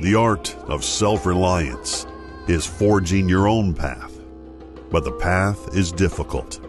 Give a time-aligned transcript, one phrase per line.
[0.00, 2.06] The art of self reliance
[2.48, 4.12] is forging your own path,
[4.90, 6.60] but the path is difficult.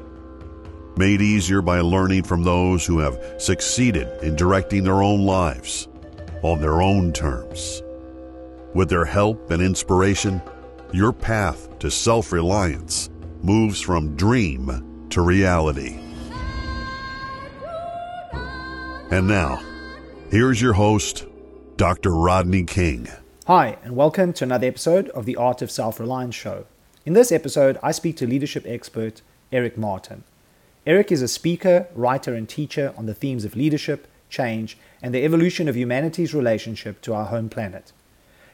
[0.96, 5.90] Made easier by learning from those who have succeeded in directing their own lives
[6.42, 7.84] on their own terms.
[8.74, 10.42] With their help and inspiration,
[10.94, 13.10] your path to self reliance
[13.44, 16.00] moves from dream to reality.
[19.12, 19.62] And now,
[20.32, 21.26] here's your host,
[21.78, 22.10] Dr.
[22.10, 23.08] Rodney King.
[23.46, 26.66] Hi, and welcome to another episode of the Art of Self Reliance show.
[27.06, 30.24] In this episode, I speak to leadership expert Eric Martin.
[30.88, 35.24] Eric is a speaker, writer, and teacher on the themes of leadership, change, and the
[35.24, 37.92] evolution of humanity's relationship to our home planet.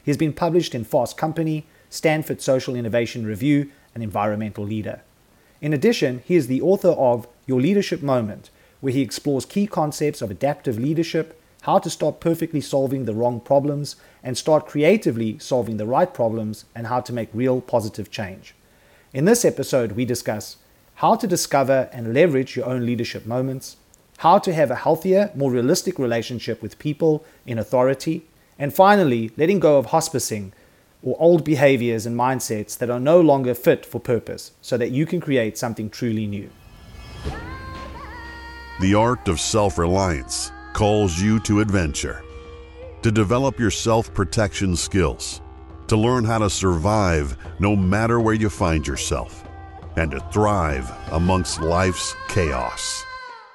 [0.04, 5.00] He has been published in Fast Company, Stanford Social Innovation Review, and Environmental Leader.
[5.62, 8.50] In addition, he is the author of Your Leadership Moment,
[8.82, 13.40] where he explores key concepts of adaptive leadership how to stop perfectly solving the wrong
[13.40, 18.54] problems and start creatively solving the right problems and how to make real positive change.
[19.14, 20.58] In this episode, we discuss
[20.96, 23.78] how to discover and leverage your own leadership moments,
[24.18, 28.26] how to have a healthier, more realistic relationship with people in authority,
[28.58, 30.52] and finally, letting go of hospicing
[31.02, 35.06] or old behaviors and mindsets that are no longer fit for purpose so that you
[35.06, 36.50] can create something truly new.
[38.82, 42.22] The art of self reliance calls you to adventure,
[43.00, 45.40] to develop your self protection skills,
[45.86, 49.44] to learn how to survive no matter where you find yourself,
[49.96, 53.02] and to thrive amongst life's chaos.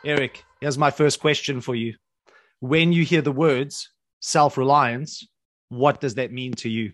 [0.04, 1.96] Eric, here's my first question for you.
[2.62, 3.90] When you hear the words
[4.22, 5.28] self reliance,
[5.68, 6.94] what does that mean to you?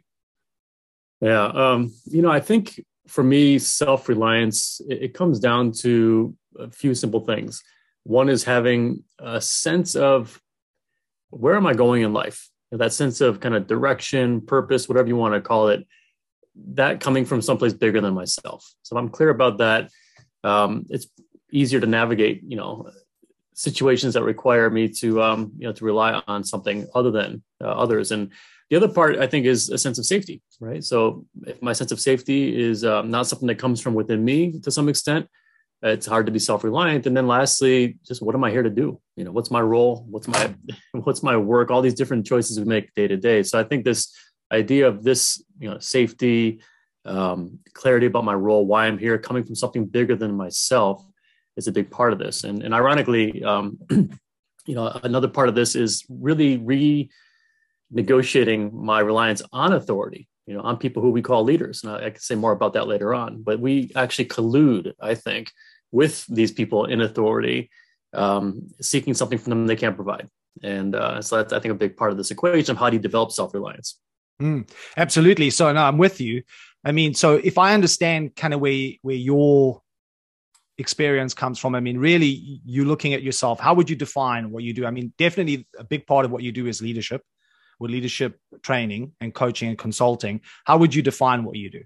[1.22, 6.36] Yeah, um, you know, I think for me, self reliance, it, it comes down to
[6.58, 7.64] a few simple things.
[8.06, 10.40] One is having a sense of
[11.32, 12.50] where am I going in life?
[12.72, 15.86] That sense of kind of direction, purpose, whatever you want to call it,
[16.74, 18.64] that coming from someplace bigger than myself.
[18.84, 19.90] So if I'm clear about that,
[20.44, 21.08] um, it's
[21.52, 22.90] easier to navigate, you know,
[23.56, 27.68] situations that require me to, um, you know, to rely on something other than uh,
[27.68, 28.12] others.
[28.12, 28.32] And
[28.70, 30.84] the other part, I think, is a sense of safety, right?
[30.84, 34.60] So if my sense of safety is um, not something that comes from within me
[34.60, 35.28] to some extent,
[35.82, 37.06] it's hard to be self-reliant.
[37.06, 39.00] And then lastly just what am i here to do?
[39.16, 40.06] You know what's my role?
[40.10, 40.54] What's my
[40.92, 41.72] what's my work?
[41.72, 43.44] All these different choices we make day to day.
[43.44, 44.14] So i think this
[44.52, 46.62] idea of this you know safety
[47.06, 51.06] um, clarity about my role why i'm here coming from something bigger than myself
[51.56, 52.44] is a big part of this.
[52.44, 56.58] And, and ironically um, you know another part of this is really
[57.94, 62.08] renegotiating my reliance on authority you know on people who we call leaders and I,
[62.08, 65.52] I can say more about that later on but we actually collude i think
[65.96, 67.70] with these people in authority,
[68.14, 70.30] um, seeking something from them they can't provide.
[70.62, 72.98] And uh, so that's, I think, a big part of this equation of how do
[72.98, 73.98] you develop self reliance.
[74.42, 75.50] Mm, absolutely.
[75.50, 76.44] So, no, I'm with you.
[76.84, 79.82] I mean, so if I understand kind of where where your
[80.78, 83.62] experience comes from, I mean, really, you're looking at yourself.
[83.62, 84.86] How would you define what you do?
[84.86, 87.22] I mean, definitely a big part of what you do is leadership,
[87.80, 90.42] with leadership training and coaching and consulting.
[90.66, 91.82] How would you define what you do?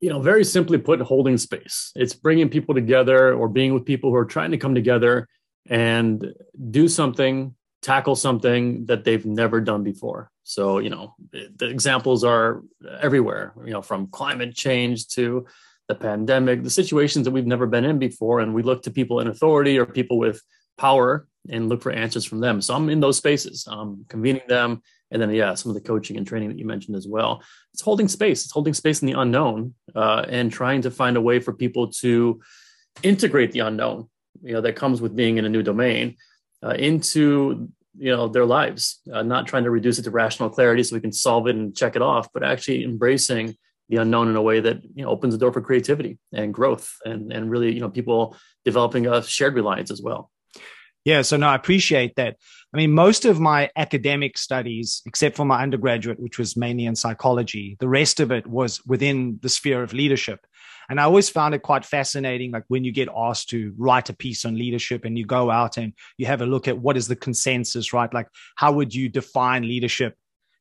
[0.00, 1.92] you know, very simply put, holding space.
[1.96, 5.28] It's bringing people together or being with people who are trying to come together
[5.68, 6.34] and
[6.70, 10.30] do something, tackle something that they've never done before.
[10.44, 12.62] So, you know, the examples are
[13.00, 15.46] everywhere, you know, from climate change to
[15.88, 18.40] the pandemic, the situations that we've never been in before.
[18.40, 20.40] And we look to people in authority or people with
[20.78, 22.60] power and look for answers from them.
[22.60, 26.18] So I'm in those spaces, um, convening them, and then yeah some of the coaching
[26.18, 27.42] and training that you mentioned as well.
[27.72, 28.44] It's holding space.
[28.44, 31.90] It's holding space in the unknown uh, and trying to find a way for people
[32.00, 32.40] to
[33.02, 34.08] integrate the unknown
[34.42, 36.16] you know that comes with being in a new domain
[36.62, 40.82] uh, into you know their lives uh, not trying to reduce it to rational clarity
[40.82, 43.56] so we can solve it and check it off but actually embracing
[43.88, 46.94] the unknown in a way that you know opens the door for creativity and growth
[47.04, 50.30] and and really you know people developing a shared reliance as well
[51.08, 52.36] yeah, so no, I appreciate that.
[52.74, 56.96] I mean, most of my academic studies, except for my undergraduate, which was mainly in
[56.96, 60.46] psychology, the rest of it was within the sphere of leadership.
[60.90, 64.12] And I always found it quite fascinating, like when you get asked to write a
[64.12, 67.08] piece on leadership and you go out and you have a look at what is
[67.08, 68.12] the consensus, right?
[68.12, 70.14] Like, how would you define leadership?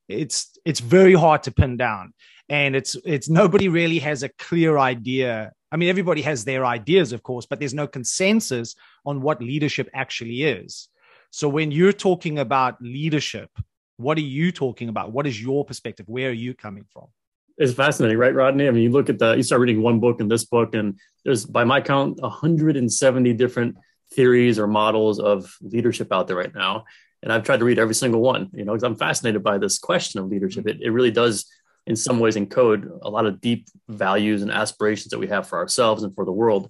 [0.08, 2.14] It's it's very hard to pin down,
[2.48, 7.12] and it's it's nobody really has a clear idea I mean, everybody has their ideas,
[7.14, 8.76] of course, but there's no consensus
[9.06, 10.90] on what leadership actually is.
[11.32, 13.50] So when you're talking about leadership,
[13.98, 15.12] what are you talking about?
[15.12, 16.08] What is your perspective?
[16.08, 17.08] Where are you coming from?
[17.58, 18.68] It's fascinating, right, Rodney?
[18.68, 21.00] I mean, you look at the, you start reading one book and this book, and
[21.26, 23.76] there's, by my count, 170 different
[24.14, 26.86] theories or models of leadership out there right now.
[27.24, 28.50] and I've tried to read every single one.
[28.54, 30.68] You know, because I'm fascinated by this question of leadership.
[30.68, 31.46] It it really does,
[31.88, 35.58] in some ways, encode a lot of deep values and aspirations that we have for
[35.58, 36.70] ourselves and for the world.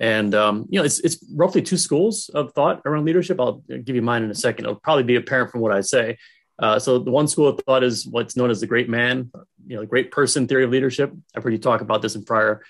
[0.00, 3.40] And um, you know, it's it's roughly two schools of thought around leadership.
[3.40, 4.64] I'll give you mine in a second.
[4.64, 6.18] It'll probably be apparent from what I say.
[6.58, 9.30] Uh, so the one school of thought is what's known as the great man,
[9.66, 11.12] you know, the great person theory of leadership.
[11.34, 12.62] I've heard you talk about this in prior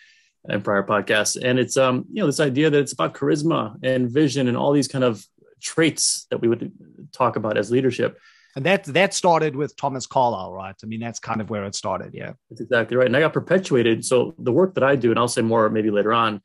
[0.49, 4.11] in prior podcasts, and it's um you know this idea that it's about charisma and
[4.11, 5.25] vision and all these kind of
[5.61, 6.73] traits that we would
[7.13, 8.19] talk about as leadership.
[8.57, 10.75] And that that started with Thomas Carlyle, right?
[10.83, 12.15] I mean, that's kind of where it started.
[12.15, 13.07] Yeah, that's exactly right.
[13.07, 14.03] And I got perpetuated.
[14.03, 16.41] So the work that I do, and I'll say more maybe later on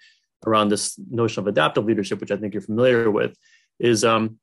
[0.45, 3.37] around this notion of adaptive leadership, which I think you're familiar with,
[3.79, 4.39] is um,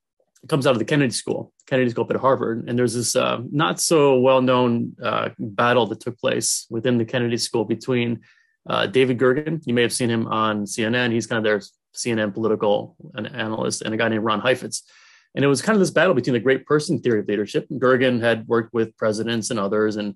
[0.49, 2.67] comes out of the Kennedy School, Kennedy School up at Harvard.
[2.67, 7.05] And there's this uh, not so well known uh, battle that took place within the
[7.05, 8.21] Kennedy School between
[8.67, 9.61] uh, David Gergen.
[9.67, 11.13] You may have seen him on CNN.
[11.13, 11.61] He's kind of their
[11.95, 14.85] CNN political analyst, and a guy named Ron Heifetz.
[15.35, 17.69] And it was kind of this battle between the great person theory of leadership.
[17.71, 20.15] Gergen had worked with presidents and others, and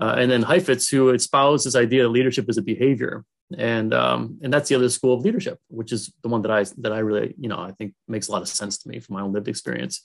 [0.00, 3.24] uh, and then Heifetz, who espoused this idea that leadership is a behavior
[3.56, 6.64] and um, and that's the other school of leadership, which is the one that I
[6.78, 9.14] that I really you know I think makes a lot of sense to me from
[9.14, 10.00] my own lived experience.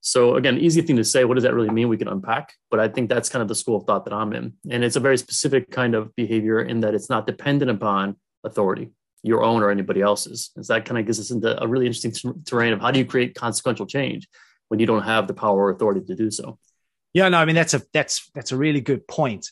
[0.00, 1.24] So again, easy thing to say.
[1.24, 1.88] What does that really mean?
[1.88, 4.32] We can unpack, but I think that's kind of the school of thought that I'm
[4.32, 8.16] in, and it's a very specific kind of behavior in that it's not dependent upon
[8.44, 8.92] authority,
[9.26, 10.50] your own or anybody else's.
[10.56, 12.12] And so that kind of gets us into a really interesting
[12.44, 14.28] terrain of how do you create consequential change
[14.68, 16.58] when you don't have the power or authority to do so.
[17.12, 19.50] Yeah, no, I mean that's a that's that's a really good point.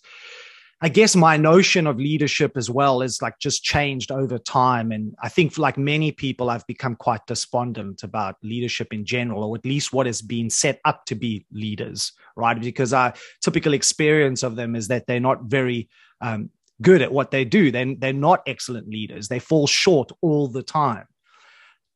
[0.80, 4.92] I guess my notion of leadership as well is like just changed over time.
[4.92, 9.56] And I think, like many people, I've become quite despondent about leadership in general, or
[9.56, 12.60] at least what has been set up to be leaders, right?
[12.60, 15.88] Because our typical experience of them is that they're not very
[16.20, 16.50] um,
[16.82, 17.70] good at what they do.
[17.70, 21.06] They're, they're not excellent leaders, they fall short all the time.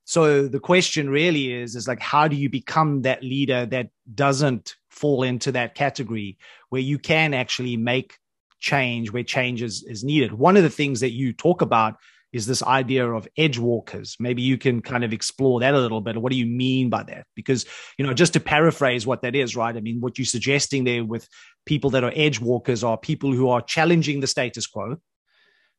[0.05, 4.77] So the question really is, is like, how do you become that leader that doesn't
[4.89, 6.39] fall into that category
[6.71, 8.19] where you can actually make
[8.61, 10.33] change where change is, is needed.
[10.33, 11.97] One of the things that you talk about
[12.33, 14.17] is this idea of edge walkers.
[14.21, 16.21] Maybe you can kind of explore that a little bit.
[16.21, 17.27] What do you mean by that?
[17.35, 17.65] Because,
[17.97, 19.75] you know, just to paraphrase what that is, right?
[19.75, 21.27] I mean, what you're suggesting there with
[21.65, 24.97] people that are edge walkers are people who are challenging the status quo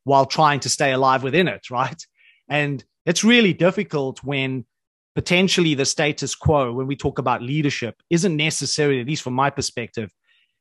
[0.05, 2.01] while trying to stay alive within it, right?
[2.49, 4.65] And it's really difficult when
[5.13, 9.49] potentially the status quo, when we talk about leadership, isn't necessarily, at least from my
[9.49, 10.11] perspective,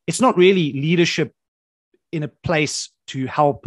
[0.06, 1.32] it's not really leadership
[2.12, 3.66] in a place to help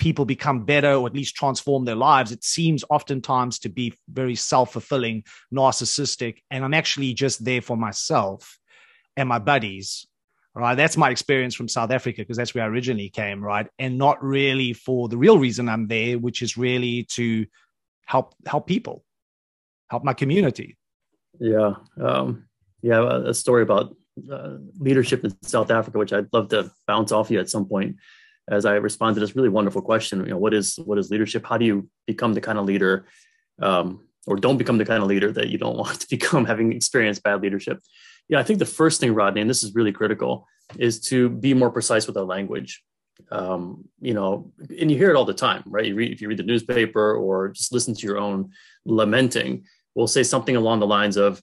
[0.00, 4.34] people become better or at least transform their lives, it seems oftentimes to be very
[4.34, 5.22] self fulfilling,
[5.54, 6.38] narcissistic.
[6.50, 8.58] And I'm actually just there for myself
[9.16, 10.06] and my buddies.
[10.52, 10.74] Right.
[10.74, 13.44] That's my experience from South Africa because that's where I originally came.
[13.44, 13.68] Right.
[13.78, 17.46] And not really for the real reason I'm there, which is really to
[18.04, 19.04] help help people,
[19.88, 20.76] help my community.
[21.38, 21.74] Yeah.
[22.02, 22.48] Um,
[22.82, 23.20] yeah.
[23.26, 23.94] A story about
[24.32, 27.96] uh, leadership in South Africa, which I'd love to bounce off you at some point
[28.50, 30.20] as I respond to this really wonderful question.
[30.20, 31.46] You know, what is what is leadership?
[31.46, 33.06] How do you become the kind of leader,
[33.62, 36.72] um, or don't become the kind of leader that you don't want to become, having
[36.72, 37.78] experienced bad leadership?
[38.28, 40.46] Yeah, I think the first thing, Rodney, and this is really critical,
[40.78, 42.82] is to be more precise with our language.
[43.30, 45.84] Um, you know, and you hear it all the time, right?
[45.84, 48.50] You read if you read the newspaper or just listen to your own
[48.84, 49.64] lamenting,
[49.94, 51.42] we'll say something along the lines of,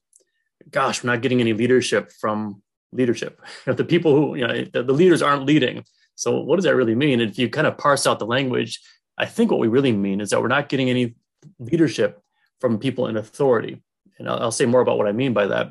[0.72, 2.62] gosh, we're not getting any leadership from
[2.92, 3.42] leadership.
[3.66, 5.84] the people who, you know, the, the leaders aren't leading.
[6.18, 7.22] So what does that really mean?
[7.22, 8.82] If you kind of parse out the language,
[9.20, 11.16] I think what we really mean is that we're not getting any
[11.60, 12.20] leadership
[12.60, 13.84] from people in authority.
[14.18, 15.68] And I'll, I'll say more about what I mean by that.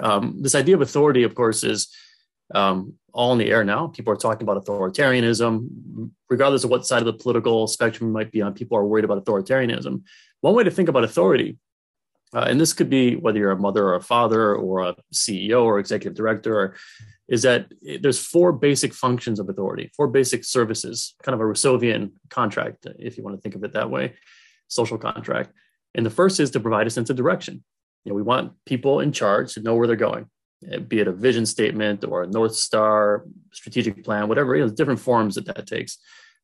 [0.00, 1.88] Um, this idea of authority, of course, is
[2.52, 3.86] um, all in the air now.
[3.86, 8.42] People are talking about authoritarianism, regardless of what side of the political spectrum might be
[8.42, 8.54] on.
[8.54, 10.02] People are worried about authoritarianism.
[10.40, 11.56] One way to think about authority
[12.34, 15.64] uh, and this could be whether you're a mother or a father or a CEO
[15.64, 16.76] or executive director, or,
[17.28, 22.12] is that there's four basic functions of authority, four basic services, kind of a Rousseauian
[22.30, 24.14] contract, if you want to think of it that way,
[24.68, 25.52] social contract.
[25.94, 27.62] And the first is to provide a sense of direction.
[28.04, 30.26] You know, we want people in charge to know where they're going,
[30.88, 35.00] be it a vision statement or a North Star strategic plan, whatever, you know, different
[35.00, 35.98] forms that that takes.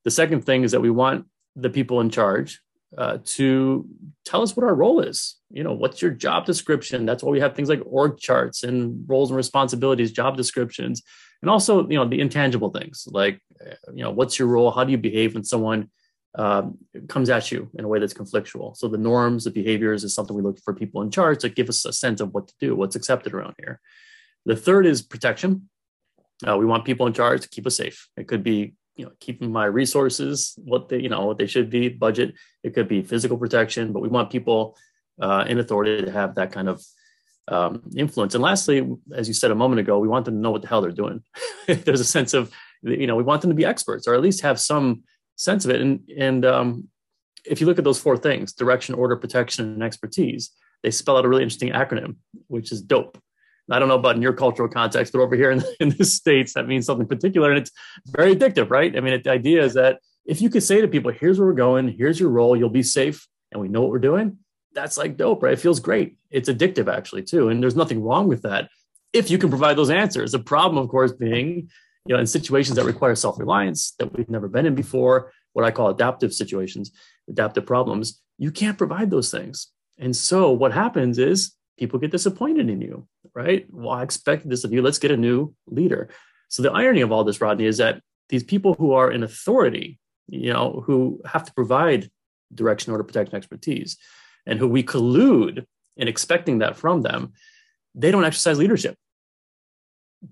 [0.04, 1.26] The second thing is that we want
[1.56, 2.60] the people in charge
[2.96, 3.86] uh, to
[4.24, 5.36] tell us what our role is.
[5.50, 7.06] You know, what's your job description?
[7.06, 11.02] That's why we have things like org charts and roles and responsibilities, job descriptions,
[11.42, 13.40] and also, you know, the intangible things like,
[13.92, 14.70] you know, what's your role?
[14.70, 15.90] How do you behave when someone
[16.36, 18.76] um, comes at you in a way that's conflictual?
[18.76, 21.68] So the norms, the behaviors is something we look for people in charge to give
[21.68, 23.80] us a sense of what to do, what's accepted around here.
[24.46, 25.68] The third is protection.
[26.46, 28.08] Uh, we want people in charge to keep us safe.
[28.16, 31.68] It could be you know keeping my resources what they you know what they should
[31.70, 34.76] be budget it could be physical protection but we want people
[35.20, 36.82] uh, in authority to have that kind of
[37.48, 38.34] um, influence.
[38.34, 40.68] And lastly, as you said a moment ago, we want them to know what the
[40.68, 41.22] hell they're doing.
[41.66, 42.50] There's a sense of,
[42.82, 45.02] you know, we want them to be experts or at least have some
[45.36, 45.80] sense of it.
[45.80, 46.88] And and um,
[47.44, 50.50] if you look at those four things: direction, order, protection, and expertise,
[50.82, 52.16] they spell out a really interesting acronym,
[52.48, 53.18] which is DOPE.
[53.70, 56.54] I don't know about in your cultural context, but over here in, in the states,
[56.54, 57.70] that means something particular, and it's
[58.06, 58.96] very addictive, right?
[58.96, 61.48] I mean, it, the idea is that if you could say to people, "Here's where
[61.48, 61.88] we're going.
[61.88, 62.56] Here's your role.
[62.56, 64.38] You'll be safe, and we know what we're doing."
[64.74, 65.52] That's like dope, right?
[65.52, 66.16] It feels great.
[66.30, 68.68] It's addictive, actually, too, and there's nothing wrong with that
[69.12, 70.32] if you can provide those answers.
[70.32, 71.70] The problem, of course, being
[72.06, 75.70] you know in situations that require self-reliance that we've never been in before, what I
[75.70, 76.92] call adaptive situations,
[77.28, 79.68] adaptive problems, you can't provide those things.
[79.98, 83.66] And so what happens is people get disappointed in you, right?
[83.70, 84.82] Well, I expected this of you.
[84.82, 86.10] Let's get a new leader.
[86.48, 89.98] So the irony of all this, Rodney, is that these people who are in authority,
[90.28, 92.10] you know, who have to provide
[92.54, 93.96] direction, order, protection, expertise,
[94.46, 97.32] and who we collude in expecting that from them,
[97.94, 98.96] they don't exercise leadership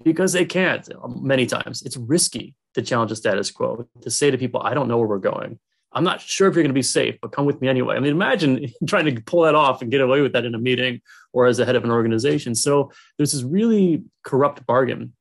[0.02, 0.88] because they can't
[1.20, 1.82] many times.
[1.82, 5.08] It's risky to challenge the status quo, to say to people, I don't know where
[5.08, 5.58] we're going.
[5.94, 7.96] I'm not sure if you're going to be safe, but come with me anyway.
[7.96, 10.58] I mean, imagine trying to pull that off and get away with that in a
[10.58, 11.00] meeting
[11.32, 12.54] or as a head of an organization.
[12.54, 15.12] So there's this really corrupt bargain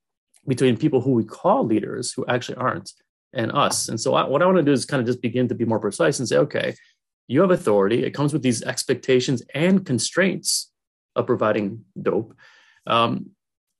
[0.47, 2.91] between people who we call leaders who actually aren't
[3.33, 3.87] and us.
[3.87, 5.65] And so I, what I want to do is kind of just begin to be
[5.65, 6.75] more precise and say, okay,
[7.27, 8.03] you have authority.
[8.03, 10.71] It comes with these expectations and constraints
[11.15, 12.35] of providing dope.
[12.87, 13.31] Um,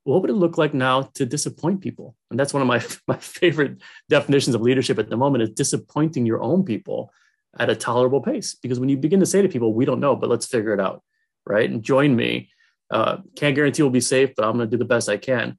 [0.04, 2.16] what would it look like now to disappoint people?
[2.30, 6.26] And that's one of my, my favorite definitions of leadership at the moment is disappointing
[6.26, 7.12] your own people
[7.60, 8.56] at a tolerable pace.
[8.56, 10.80] Because when you begin to say to people, we don't know, but let's figure it
[10.80, 11.04] out,
[11.46, 11.70] right?
[11.70, 12.50] And join me.
[12.90, 15.58] Uh, can't guarantee we'll be safe, but I'm going to do the best I can.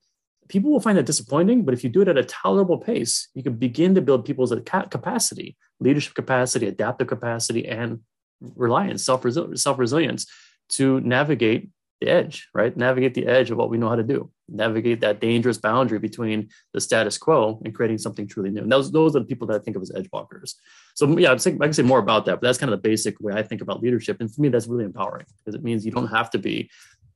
[0.49, 3.43] People will find that disappointing, but if you do it at a tolerable pace, you
[3.43, 4.53] can begin to build people's
[4.91, 8.01] capacity, leadership capacity, adaptive capacity, and
[8.41, 10.27] reliance, self resilience
[10.71, 11.71] to navigate
[12.03, 12.77] the edge, right?
[12.77, 14.31] Navigate the edge of what we know how to do.
[14.49, 18.63] Navigate that dangerous boundary between the status quo and creating something truly new.
[18.63, 20.57] And those, those are the people that I think of as edge walkers.
[20.95, 23.35] So yeah, I can say more about that, but that's kind of the basic way
[23.35, 24.21] I think about leadership.
[24.21, 26.71] And for me, that's really empowering because it means you don't have to be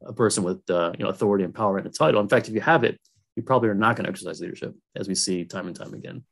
[0.07, 2.21] a person with uh, you know authority and power and a title.
[2.21, 3.01] In fact, if you have it,
[3.35, 6.25] you probably are not going to exercise leadership, as we see time and time again.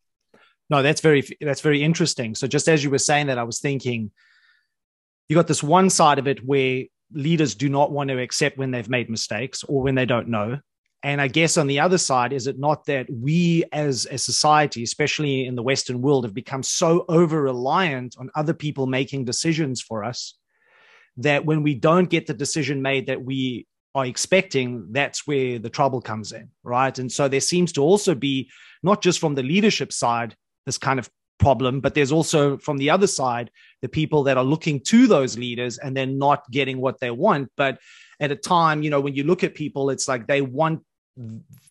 [0.71, 2.35] No, that's very that's very interesting.
[2.35, 4.11] So just as you were saying that, I was thinking
[5.29, 6.85] you got this one side of it where
[7.15, 10.59] leaders do not want to accept when they've made mistakes or when they don't know.
[11.03, 14.83] And I guess on the other side, is it not that we as a society,
[14.83, 19.83] especially in the Western world, have become so over reliant on other people making decisions
[19.83, 20.35] for us
[21.19, 25.71] that when we don't get the decision made that we are expecting, that's where the
[25.71, 26.99] trouble comes in, right?
[26.99, 28.51] And so there seems to also be,
[28.83, 30.35] not just from the leadership side,
[30.67, 33.51] this kind of problem, but there's also from the other side,
[33.85, 37.51] the people that are looking to those leaders and they're not getting what they want.
[37.55, 37.79] But
[38.19, 40.81] at a time, you know, when you look at people, it's like they want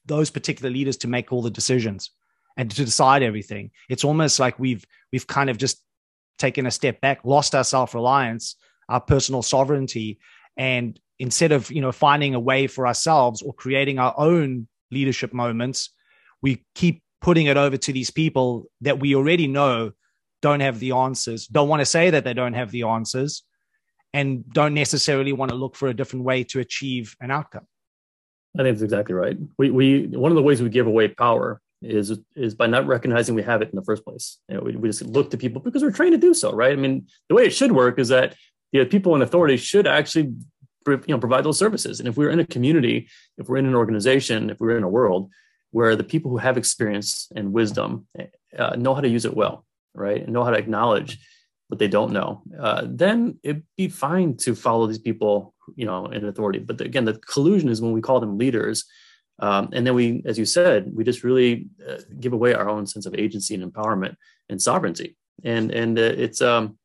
[0.05, 2.11] those particular leaders to make all the decisions
[2.55, 3.71] and to decide everything.
[3.89, 5.81] It's almost like we've we've kind of just
[6.37, 8.57] taken a step back, lost our self-reliance,
[8.89, 10.19] our personal sovereignty,
[10.55, 15.33] and instead of you know finding a way for ourselves or creating our own leadership
[15.33, 15.89] moments,
[16.43, 19.93] we keep putting it over to these people that we already know
[20.43, 23.43] don't have the answers, don't want to say that they don't have the answers,
[24.13, 27.65] and don't necessarily want to look for a different way to achieve an outcome.
[28.55, 29.37] I think that's exactly right.
[29.57, 33.35] We, we one of the ways we give away power is is by not recognizing
[33.35, 34.37] we have it in the first place.
[34.49, 36.73] You know, we, we just look to people because we're trained to do so, right?
[36.73, 38.35] I mean, the way it should work is that
[38.73, 40.33] you know, people in authority should actually
[40.85, 41.99] you know provide those services.
[41.99, 43.07] And if we're in a community,
[43.37, 45.31] if we're in an organization, if we're in a world
[45.71, 48.05] where the people who have experience and wisdom
[48.59, 51.19] uh, know how to use it well, right, and know how to acknowledge
[51.67, 56.05] what they don't know, uh, then it'd be fine to follow these people, you know,
[56.07, 56.59] in authority.
[56.59, 58.85] But the, again, the collusion is when we call them leaders,
[59.39, 62.85] um, and then we, as you said, we just really uh, give away our own
[62.85, 64.15] sense of agency and empowerment
[64.49, 66.77] and sovereignty, and and uh, it's um,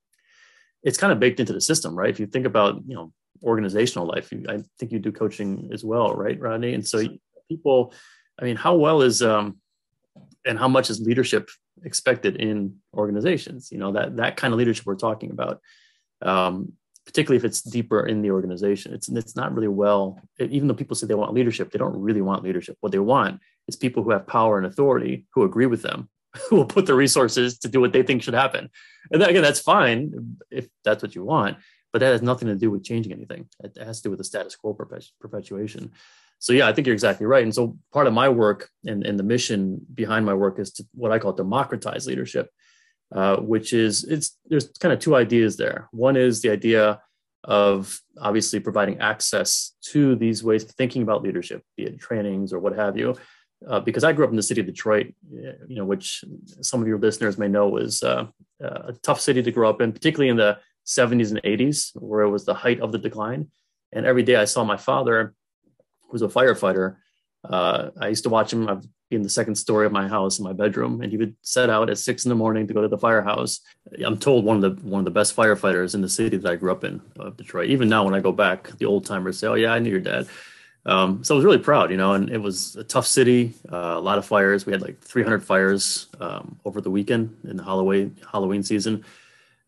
[0.83, 2.11] it's kind of baked into the system, right?
[2.11, 3.13] If you think about, you know,
[3.43, 6.75] organizational life, I think you do coaching as well, right, Rodney?
[6.75, 7.05] And so
[7.49, 7.93] people
[8.41, 9.59] I mean, how well is um,
[10.49, 11.51] and how much is leadership
[11.85, 13.71] expected in organizations?
[13.71, 15.61] You know, that that kind of leadership we're talking about,
[16.23, 16.73] um,
[17.05, 18.95] particularly if it's deeper in the organization.
[18.95, 20.21] It's it's not really well.
[20.41, 22.77] Even though people say they want leadership, they don't really want leadership.
[22.81, 26.09] What they want is people who have power and authority who agree with them,
[26.49, 28.71] who will put the resources to do what they think should happen.
[29.13, 31.59] And that, again, that's fine if that's what you want,
[31.93, 33.49] but that has nothing to do with changing anything.
[33.63, 35.93] It has to do with the status quo perpetuation
[36.39, 39.19] so yeah i think you're exactly right and so part of my work and, and
[39.19, 42.51] the mission behind my work is to what i call democratize leadership
[43.15, 47.01] uh, which is it's there's kind of two ideas there one is the idea
[47.45, 52.59] of obviously providing access to these ways of thinking about leadership, be it trainings or
[52.59, 53.17] what have you.
[53.67, 56.25] Uh, because I grew up in the city of Detroit, you know, which
[56.61, 58.27] some of your listeners may know was uh,
[58.61, 62.31] a tough city to grow up in, particularly in the 70s and 80s, where it
[62.31, 63.51] was the height of the decline.
[63.93, 65.35] And every day I saw my father,
[66.11, 66.97] was a firefighter.
[67.45, 68.69] Uh, I used to watch him.
[68.69, 71.71] I've in the second story of my house in my bedroom, and he would set
[71.71, 73.61] out at six in the morning to go to the firehouse.
[74.05, 76.57] I'm told one of the one of the best firefighters in the city that I
[76.57, 77.71] grew up in, of Detroit.
[77.71, 80.01] Even now, when I go back, the old timers say, "Oh yeah, I knew your
[80.01, 80.29] dad."
[80.85, 83.95] Um, so I was really proud, you know, and it was a tough city, uh,
[83.97, 84.65] a lot of fires.
[84.65, 89.05] We had like 300 fires um, over the weekend in the Halloween Halloween season.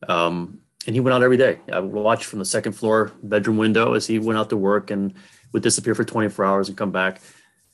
[0.08, 1.58] Um, and he went out every day.
[1.70, 4.90] I would watch from the second floor bedroom window as he went out to work
[4.90, 5.14] and
[5.52, 7.20] would disappear for 24 hours and come back.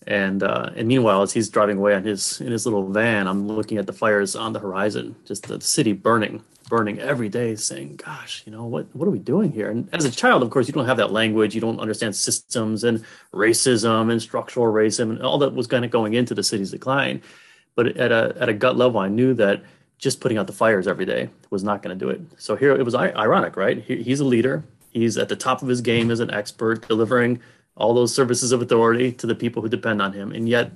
[0.07, 3.49] And uh, and meanwhile, as he's driving away on his in his little van, I'm
[3.49, 7.97] looking at the fires on the horizon, just the city burning, burning every day, saying,
[7.97, 8.87] "Gosh, you know what?
[8.95, 11.11] What are we doing here?" And as a child, of course, you don't have that
[11.11, 15.85] language, you don't understand systems and racism and structural racism and all that was kind
[15.85, 17.21] of going into the city's decline.
[17.75, 19.65] But at a at a gut level, I knew that
[19.99, 22.21] just putting out the fires every day was not going to do it.
[22.39, 23.83] So here it was ironic, right?
[23.83, 24.63] He, he's a leader.
[24.91, 27.41] He's at the top of his game as an expert, delivering
[27.77, 30.73] all those services of authority to the people who depend on him, and yet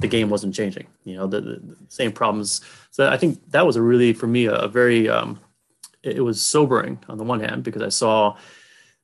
[0.00, 0.86] the game wasn't changing.
[1.04, 2.60] You know, the, the, same problems.
[2.90, 5.38] So I think that was a really, for me, a, a very, um,
[6.02, 8.36] it, it was sobering on the one hand because I saw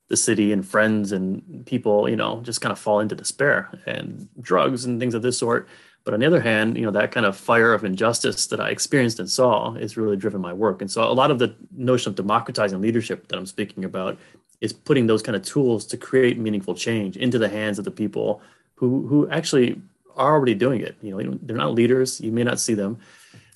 [0.08, 4.28] the city and friends and people, you know, just kind of fall into despair and
[4.40, 5.68] drugs and things of this sort.
[6.04, 8.70] But on the other hand, you know, that kind of fire of injustice that I
[8.70, 10.80] experienced and saw is really driven my work.
[10.80, 14.18] And so a lot of the notion of democratizing leadership that I'm speaking about
[14.60, 17.90] is putting those kind of tools to create meaningful change into the hands of the
[17.90, 18.42] people
[18.74, 19.80] who who actually
[20.16, 20.96] are already doing it.
[21.00, 22.20] You know, they're not leaders.
[22.20, 22.98] You may not see them.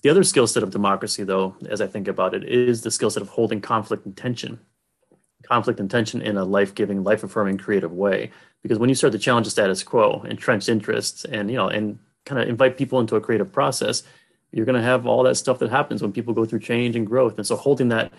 [0.02, 3.11] The other skill set of democracy, though, as I think about it, is the skill
[3.11, 4.59] set of holding conflict and tension,
[5.44, 8.30] conflict and tension in a life-giving, life-affirming, creative way.
[8.62, 11.99] Because when you start to challenge the status quo, entrenched interests, and you know, and
[12.25, 14.02] kind of invite people into a creative process,
[14.53, 17.07] you're going to have all that stuff that happens when people go through change and
[17.07, 17.37] growth.
[17.38, 18.12] And so, holding that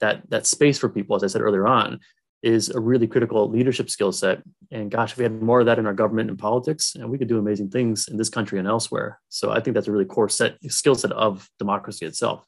[0.00, 2.00] that that space for people, as I said earlier on,
[2.42, 4.42] is a really critical leadership skill set.
[4.70, 7.18] And gosh, if we had more of that in our government and politics, and we
[7.18, 9.20] could do amazing things in this country and elsewhere.
[9.28, 12.46] So I think that's a really core set skill set of democracy itself.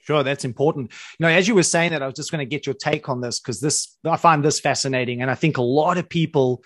[0.00, 0.92] Sure, that's important.
[1.18, 3.08] You know, as you were saying that, I was just going to get your take
[3.08, 6.62] on this because this I find this fascinating, and I think a lot of people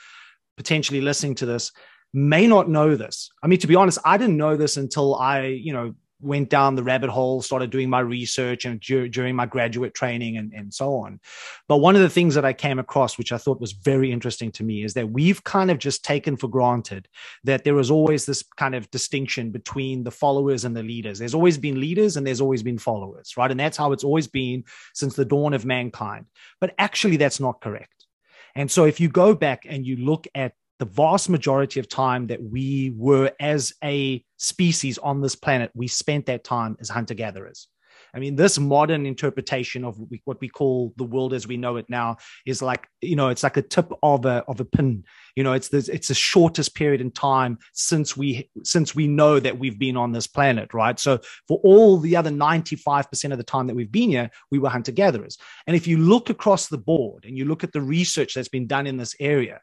[0.56, 1.72] potentially listening to this
[2.12, 3.30] may not know this.
[3.42, 6.74] I mean, to be honest, I didn't know this until I, you know, went down
[6.74, 10.72] the rabbit hole, started doing my research and dur- during my graduate training and, and
[10.72, 11.20] so on.
[11.68, 14.52] But one of the things that I came across, which I thought was very interesting
[14.52, 17.08] to me, is that we've kind of just taken for granted
[17.44, 21.18] that there is always this kind of distinction between the followers and the leaders.
[21.18, 23.50] There's always been leaders and there's always been followers, right?
[23.50, 26.26] And that's how it's always been since the dawn of mankind.
[26.60, 28.06] But actually, that's not correct.
[28.54, 32.26] And so if you go back and you look at the vast majority of time
[32.28, 37.12] that we were as a species on this planet, we spent that time as hunter
[37.12, 37.68] gatherers.
[38.14, 41.84] I mean, this modern interpretation of what we call the world as we know it
[41.90, 42.16] now
[42.46, 45.04] is like, you know, it's like a tip of a of a pin.
[45.36, 49.38] You know, it's the it's the shortest period in time since we since we know
[49.38, 50.98] that we've been on this planet, right?
[50.98, 54.70] So for all the other 95% of the time that we've been here, we were
[54.70, 55.36] hunter gatherers.
[55.66, 58.66] And if you look across the board and you look at the research that's been
[58.66, 59.60] done in this area,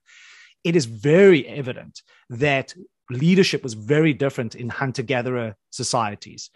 [0.68, 2.76] it is very evident that
[3.10, 6.50] leadership was very different in hunter gatherer societies.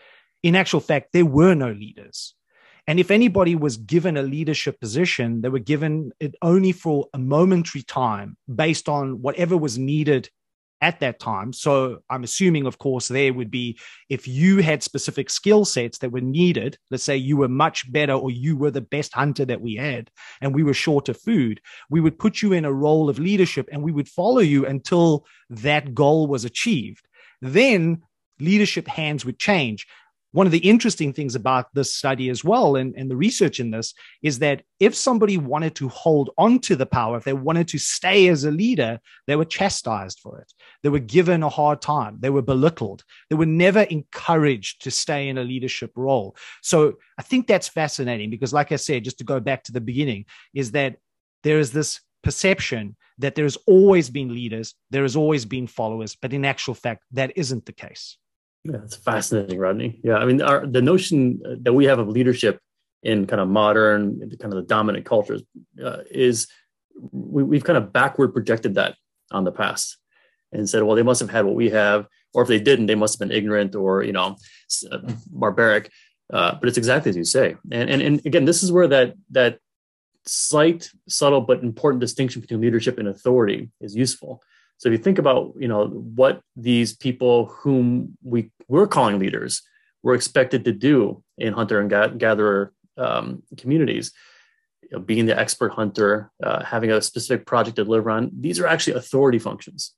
[0.43, 2.35] In actual fact, there were no leaders.
[2.87, 7.17] And if anybody was given a leadership position, they were given it only for a
[7.17, 10.29] momentary time based on whatever was needed
[10.81, 11.53] at that time.
[11.53, 16.11] So I'm assuming, of course, there would be if you had specific skill sets that
[16.11, 19.61] were needed, let's say you were much better or you were the best hunter that
[19.61, 20.09] we had
[20.41, 23.69] and we were short of food, we would put you in a role of leadership
[23.71, 27.07] and we would follow you until that goal was achieved.
[27.41, 28.01] Then
[28.39, 29.85] leadership hands would change
[30.33, 33.71] one of the interesting things about this study as well and, and the research in
[33.71, 37.67] this is that if somebody wanted to hold on to the power if they wanted
[37.67, 40.51] to stay as a leader they were chastised for it.
[40.83, 42.17] They were given a hard time.
[42.19, 43.03] They were belittled.
[43.29, 46.35] They were never encouraged to stay in a leadership role.
[46.61, 49.81] So i think that's fascinating because like i said just to go back to the
[49.81, 50.95] beginning is that
[51.43, 56.33] there is this perception that there's always been leaders there has always been followers but
[56.33, 58.17] in actual fact that isn't the case
[58.63, 59.99] yeah, it's fascinating, Rodney.
[60.03, 62.59] Yeah, I mean, our, the notion that we have of leadership
[63.03, 65.41] in kind of modern, kind of the dominant cultures,
[65.83, 66.47] uh, is
[67.11, 68.95] we, have kind of backward projected that
[69.31, 69.97] on the past
[70.51, 72.95] and said, well, they must have had what we have, or if they didn't, they
[72.95, 74.35] must have been ignorant or you know,
[75.27, 75.91] barbaric.
[76.31, 79.15] Uh, but it's exactly as you say, and and and again, this is where that
[79.31, 79.59] that
[80.25, 84.41] slight, subtle, but important distinction between leadership and authority is useful.
[84.81, 89.61] So if you think about, you know, what these people whom we we're calling leaders
[90.01, 94.11] were expected to do in hunter and gatherer um, communities,
[94.81, 98.59] you know, being the expert hunter, uh, having a specific project to deliver on, these
[98.59, 99.93] are actually authority functions,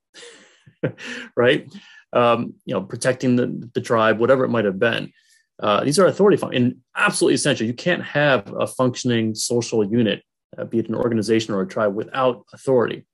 [1.38, 1.74] right?
[2.12, 5.14] Um, you know, protecting the, the tribe, whatever it might have been.
[5.62, 7.66] Uh, these are authority functions and absolutely essential.
[7.66, 10.24] You can't have a functioning social unit,
[10.58, 13.06] uh, be it an organization or a tribe, without authority.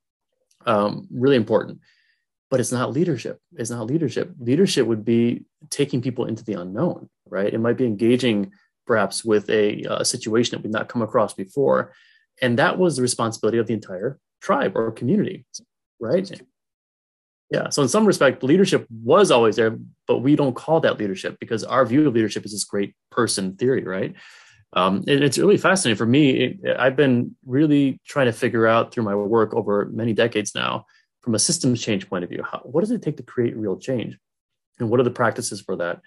[0.66, 1.80] Um, really important.
[2.50, 3.38] But it's not leadership.
[3.56, 4.32] It's not leadership.
[4.38, 7.52] Leadership would be taking people into the unknown, right?
[7.52, 8.52] It might be engaging
[8.86, 11.92] perhaps with a, a situation that we've not come across before.
[12.42, 15.44] And that was the responsibility of the entire tribe or community,
[16.00, 16.28] right?
[17.50, 17.68] Yeah.
[17.68, 21.64] So in some respect, leadership was always there, but we don't call that leadership because
[21.64, 24.14] our view of leadership is this great person theory, right?
[24.72, 26.58] Um, and it's really fascinating for me.
[26.78, 30.86] I've been really trying to figure out through my work over many decades now,
[31.22, 33.76] from a systems change point of view, how, what does it take to create real
[33.76, 34.16] change,
[34.78, 36.00] and what are the practices for that?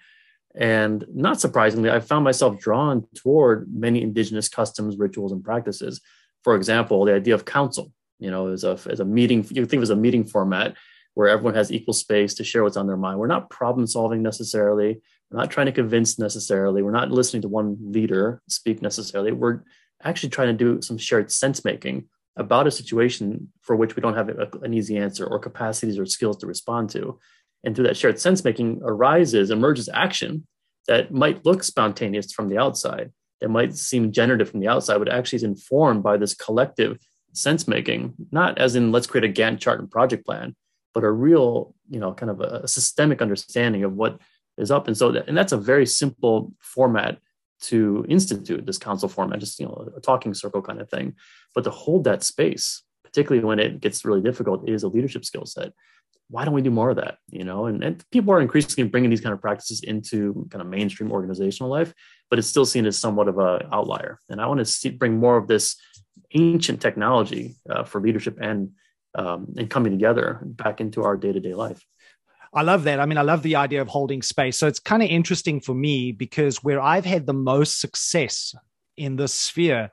[0.55, 6.01] And not surprisingly, I found myself drawn toward many indigenous customs, rituals, and practices.
[6.43, 9.73] For example, the idea of council, you know, as a as a meeting, you think
[9.73, 10.75] of it as a meeting format
[11.15, 13.19] where everyone has equal space to share what's on their mind.
[13.19, 15.01] We're not problem solving necessarily.
[15.33, 16.83] We're not trying to convince necessarily.
[16.83, 19.31] We're not listening to one leader speak necessarily.
[19.31, 19.61] We're
[20.03, 24.13] actually trying to do some shared sense making about a situation for which we don't
[24.13, 27.19] have a, an easy answer or capacities or skills to respond to.
[27.63, 30.45] And through that shared sense making arises, emerges action
[30.87, 35.09] that might look spontaneous from the outside, that might seem generative from the outside, but
[35.09, 36.99] actually is informed by this collective
[37.31, 40.55] sense making, not as in let's create a Gantt chart and project plan,
[40.93, 44.19] but a real, you know, kind of a, a systemic understanding of what
[44.57, 44.87] is up.
[44.87, 47.19] And so, that, and that's a very simple format
[47.61, 51.15] to institute this council format, just you know, a talking circle kind of thing.
[51.55, 55.45] But to hold that space, particularly when it gets really difficult, is a leadership skill
[55.45, 55.71] set.
[56.29, 57.17] Why don't we do more of that?
[57.29, 60.67] You know, and, and people are increasingly bringing these kind of practices into kind of
[60.67, 61.93] mainstream organizational life,
[62.29, 64.19] but it's still seen as somewhat of an outlier.
[64.29, 65.75] And I want to see, bring more of this
[66.33, 68.71] ancient technology uh, for leadership and
[69.15, 71.85] um, and coming together back into our day to day life.
[72.55, 72.99] I love that.
[72.99, 74.57] I mean, I love the idea of holding space.
[74.57, 78.53] So it's kind of interesting for me because where I've had the most success
[78.95, 79.91] in this sphere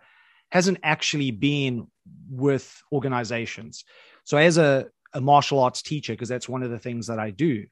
[0.51, 1.87] hasn't actually been
[2.29, 3.85] with organizations.
[4.25, 7.31] So as a, a martial arts teacher, because that's one of the things that I
[7.31, 7.64] do,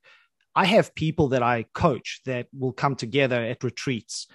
[0.54, 4.26] I have people that I coach that will come together at retreats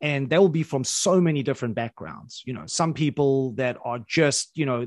[0.00, 3.98] and they will be from so many different backgrounds you know some people that are
[4.06, 4.86] just you know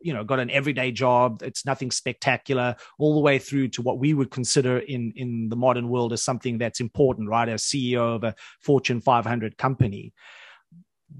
[0.00, 1.42] you know got an everyday job.
[1.42, 5.56] It's nothing spectacular all the way through to what we would consider in in the
[5.56, 7.48] modern world as something that's important right?
[7.48, 10.12] As ceo of a fortune 500 company.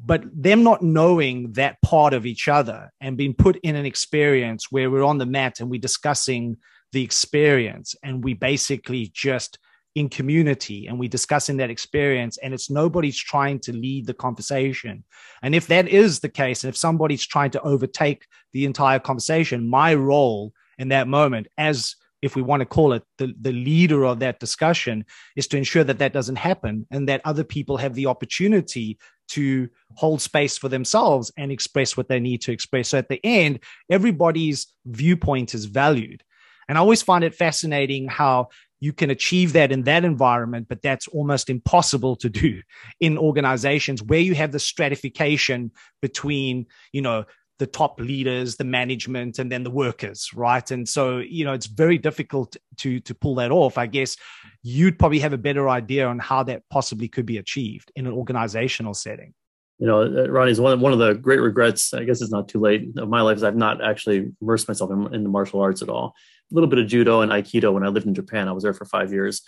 [0.04, 4.70] But them not knowing that part of each other and being put in an experience
[4.70, 6.56] where we're on the mat and we're discussing
[6.92, 9.58] the experience and we basically just
[9.96, 15.02] in community and we're discussing that experience and it's nobody's trying to lead the conversation.
[15.42, 19.68] And if that is the case and if somebody's trying to overtake the entire conversation
[19.68, 24.04] my role in that moment as if we want to call it the, the leader
[24.04, 25.02] of that discussion
[25.34, 29.66] is to ensure that that doesn't happen and that other people have the opportunity to
[29.94, 32.88] hold space for themselves and express what they need to express.
[32.88, 36.22] So at the end everybody's viewpoint is valued.
[36.68, 38.48] And I always find it fascinating how
[38.86, 42.62] you can achieve that in that environment, but that's almost impossible to do
[43.00, 47.24] in organizations where you have the stratification between, you know,
[47.58, 50.70] the top leaders, the management, and then the workers, right?
[50.70, 53.76] And so, you know, it's very difficult to to pull that off.
[53.76, 54.16] I guess
[54.62, 58.12] you'd probably have a better idea on how that possibly could be achieved in an
[58.12, 59.34] organizational setting.
[59.78, 61.92] You know, uh, Ronnie is one one of the great regrets.
[61.92, 64.90] I guess it's not too late of my life is I've not actually immersed myself
[64.90, 66.14] in, in the martial arts at all
[66.50, 68.48] a little bit of judo and aikido when I lived in Japan.
[68.48, 69.42] I was there for five years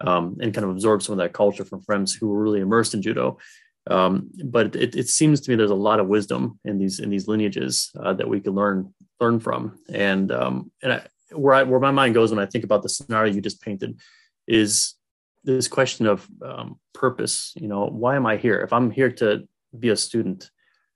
[0.00, 2.94] um, and kind of absorbed some of that culture from friends who were really immersed
[2.94, 3.38] in judo.
[3.90, 7.10] Um, but it, it, seems to me there's a lot of wisdom in these in
[7.10, 9.78] these lineages uh, that we can learn learn from.
[9.92, 12.88] And um, and I, where I, where my mind goes when I think about the
[12.88, 14.00] scenario you just painted
[14.46, 14.94] is
[15.42, 17.52] this question of um, purpose.
[17.56, 18.60] You know, why am I here?
[18.60, 19.46] If I'm here to
[19.78, 20.50] be a student,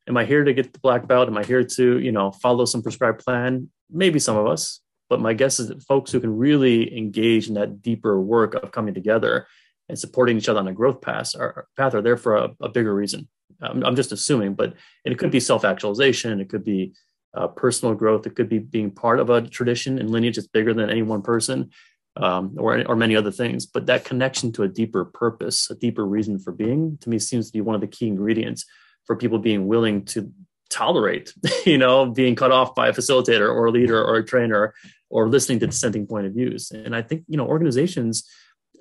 [0.08, 1.28] am I here to get the black belt?
[1.28, 3.70] Am I here to you know follow some prescribed plan?
[3.90, 7.54] Maybe some of us, but my guess is that folks who can really engage in
[7.54, 9.46] that deeper work of coming together
[9.88, 12.68] and supporting each other on a growth path are, path are there for a, a
[12.68, 13.28] bigger reason.
[13.60, 16.40] I'm, I'm, just assuming, but it could be self-actualization.
[16.40, 16.92] It could be
[17.34, 18.26] uh, personal growth.
[18.26, 21.22] It could be being part of a tradition and lineage that's bigger than any one
[21.22, 21.70] person,
[22.18, 23.66] um, or or many other things.
[23.66, 27.46] But that connection to a deeper purpose, a deeper reason for being, to me seems
[27.46, 28.64] to be one of the key ingredients
[29.06, 30.30] for people being willing to
[30.70, 31.32] tolerate,
[31.66, 34.74] you know, being cut off by a facilitator or a leader or a trainer
[35.10, 36.70] or listening to dissenting point of views.
[36.70, 38.28] And I think, you know, organizations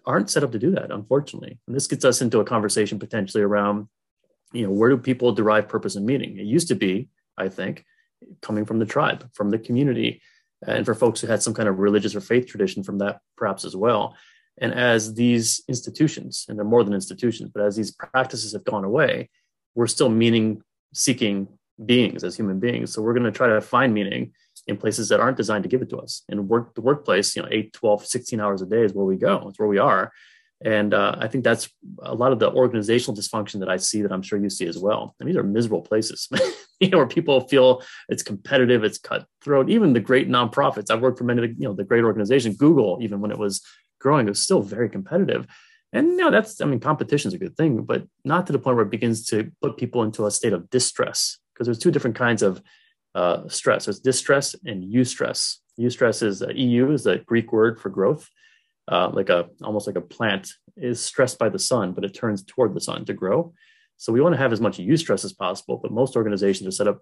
[0.06, 1.60] aren't set up to do that, unfortunately.
[1.68, 3.88] And this gets us into a conversation potentially around,
[4.54, 6.38] you know, where do people derive purpose and meaning?
[6.38, 7.86] It used to be, I think,
[8.42, 10.22] coming from the tribe, from the community,
[10.66, 13.66] and for folks who had some kind of religious or faith tradition from that perhaps
[13.66, 14.16] as well.
[14.60, 18.84] And as these institutions, and they're more than institutions, but as these practices have gone
[18.84, 19.30] away,
[19.76, 21.48] we're still meaning seeking
[21.86, 22.92] beings as human beings.
[22.92, 24.34] So we're going to try to find meaning
[24.66, 26.24] in places that aren't designed to give it to us.
[26.28, 29.16] And work the workplace, you know, 8, 12, 16 hours a day is where we
[29.16, 29.48] go.
[29.50, 30.12] It's where we are.
[30.64, 31.70] And uh, I think that's
[32.02, 34.78] a lot of the organizational dysfunction that I see that I'm sure you see as
[34.78, 35.16] well.
[35.20, 36.28] And these are miserable places,
[36.80, 39.70] you know, where people feel it's competitive, it's cutthroat.
[39.70, 42.54] Even the great nonprofits, I've worked for many of the, you know, the great organization,
[42.54, 43.62] Google, even when it was
[44.00, 45.46] growing, it was still very competitive.
[45.94, 48.60] And you know, that's, I mean, competition is a good thing, but not to the
[48.60, 51.92] point where it begins to put people into a state of distress because there's two
[51.92, 52.62] different kinds of
[53.16, 53.86] uh, stress.
[53.86, 55.58] There's distress and eustress.
[55.80, 58.30] Eustress is uh, EU is the Greek word for growth,
[58.88, 62.44] uh, like a almost like a plant is stressed by the sun, but it turns
[62.44, 63.54] toward the sun to grow.
[63.98, 66.88] So we want to have as much eustress as possible, but most organizations are set
[66.88, 67.02] up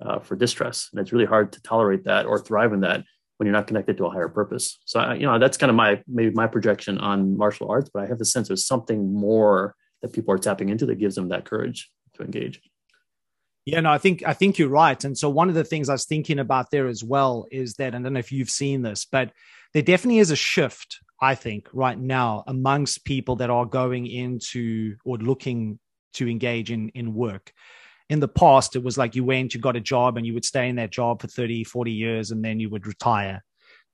[0.00, 3.04] uh, for distress, and it's really hard to tolerate that or thrive in that
[3.36, 4.78] when you're not connected to a higher purpose.
[4.84, 8.02] So I, you know that's kind of my maybe my projection on martial arts, but
[8.02, 11.28] I have the sense there's something more that people are tapping into that gives them
[11.28, 12.60] that courage to engage.
[13.66, 15.04] Yeah, no, I think I think you're right.
[15.04, 17.94] And so one of the things I was thinking about there as well is that,
[17.94, 19.32] I don't know if you've seen this, but
[19.72, 24.96] there definitely is a shift, I think, right now amongst people that are going into
[25.04, 25.78] or looking
[26.14, 27.52] to engage in in work.
[28.08, 30.44] In the past, it was like you went, you got a job, and you would
[30.44, 33.44] stay in that job for 30, 40 years, and then you would retire.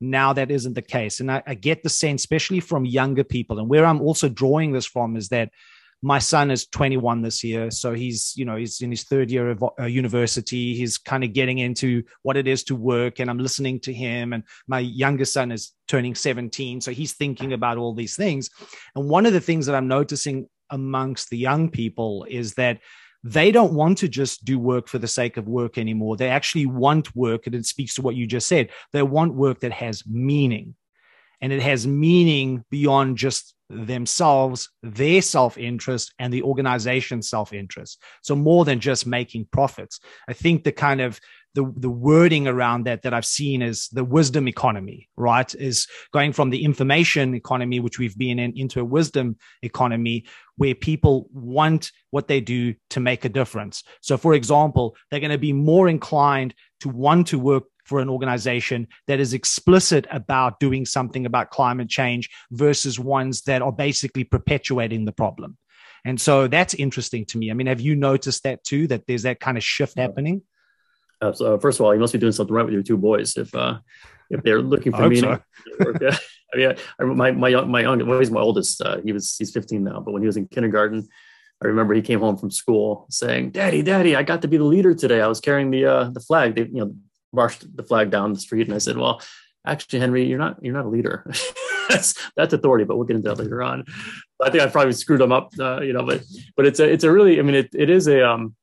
[0.01, 1.21] Now that isn't the case.
[1.21, 4.73] And I, I get the sense, especially from younger people, and where I'm also drawing
[4.73, 5.51] this from is that
[6.07, 9.51] my son is 21 this year so he's you know he's in his third year
[9.51, 10.73] of uh, university.
[10.77, 14.33] He's kind of getting into what it is to work and i'm listening to him
[14.33, 18.49] and my youngest son is turning 17 so he's thinking about all these things.
[18.95, 22.79] And one of the things that i'm noticing amongst the young people is that
[23.25, 26.17] they don't want to just do work for the sake of work anymore.
[26.17, 28.71] They actually want work and it speaks to what you just said.
[28.93, 30.77] They want work that has meaning
[31.41, 38.03] and it has meaning beyond just themselves, their self interest, and the organization's self interest.
[38.23, 40.01] So, more than just making profits.
[40.29, 41.21] I think the kind of
[41.57, 45.53] the, the wording around that that I've seen is the wisdom economy, right?
[45.55, 50.27] Is going from the information economy, which we've been in, into a wisdom economy
[50.57, 53.83] where people want what they do to make a difference.
[54.03, 58.09] So, for example, they're going to be more inclined to want to work for an
[58.09, 64.25] organization that is explicit about doing something about climate change versus ones that are basically
[64.25, 65.57] perpetuating the problem.
[66.05, 67.51] And so that's interesting to me.
[67.51, 70.43] I mean, have you noticed that too, that there's that kind of shift happening?
[71.21, 73.37] Uh, so first of all, you must be doing something right with your two boys
[73.37, 73.79] if uh,
[74.31, 75.41] if they're looking for meaning.
[75.79, 76.11] So.
[76.55, 78.81] I mean, I, my my young, my young, well, he's my oldest.
[78.81, 81.09] Uh, he was he's 15 now, but when he was in kindergarten,
[81.63, 84.65] I remember he came home from school saying, "Daddy, Daddy, I got to be the
[84.65, 85.21] leader today.
[85.21, 86.55] I was carrying the uh, the flag.
[86.55, 86.95] They, you know,
[87.37, 89.23] marched the flag down the street, and I said, "Well,
[89.67, 91.31] actually, Henry, you're not you're not a leader.
[91.89, 93.85] that's that's authority, but we'll get into that later on.
[94.43, 96.05] I think I probably screwed them up, uh, you know.
[96.05, 96.23] But
[96.57, 98.55] but it's a it's a really I mean it it is a um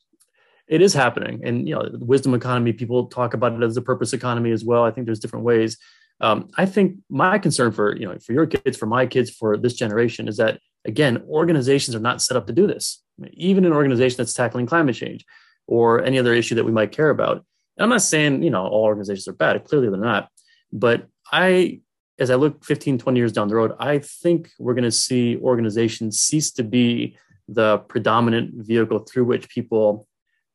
[0.67, 2.73] it is happening, and you know wisdom economy.
[2.73, 4.83] People talk about it as a purpose economy as well.
[4.83, 5.77] I think there's different ways.
[6.21, 9.57] Um, I think my concern for you know for your kids, for my kids, for
[9.57, 13.01] this generation is that again organizations are not set up to do this.
[13.33, 15.25] Even an organization that's tackling climate change
[15.67, 17.45] or any other issue that we might care about
[17.79, 19.63] I'm not saying, you know, all organizations are bad.
[19.65, 20.29] Clearly they're not.
[20.71, 21.81] But I,
[22.19, 25.37] as I look 15, 20 years down the road, I think we're going to see
[25.37, 30.07] organizations cease to be the predominant vehicle through which people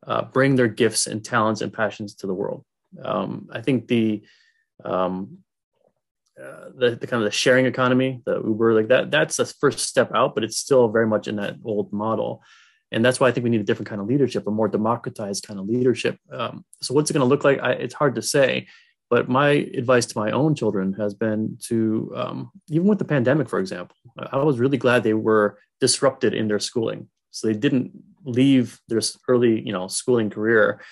[0.07, 2.65] uh, bring their gifts and talents and passions to the world.
[3.03, 4.23] Um, I think the,
[4.85, 5.39] um,
[6.41, 9.81] uh, the, the kind of the sharing economy, the Uber, like that, that's the first
[9.81, 12.43] step out, but it's still very much in that old model
[12.91, 15.47] and that's why I think we need a different kind of leadership, a more democratized
[15.47, 16.19] kind of leadership.
[16.33, 17.61] Um, so, what's it going to look like?
[17.61, 18.67] I, it's hard to say.
[19.11, 23.49] But my advice to my own children has been to, um, even with the pandemic,
[23.49, 27.09] for example, I was really glad they were disrupted in their schooling.
[27.31, 27.93] So they didn't
[28.25, 30.83] leave their early, you know, schooling career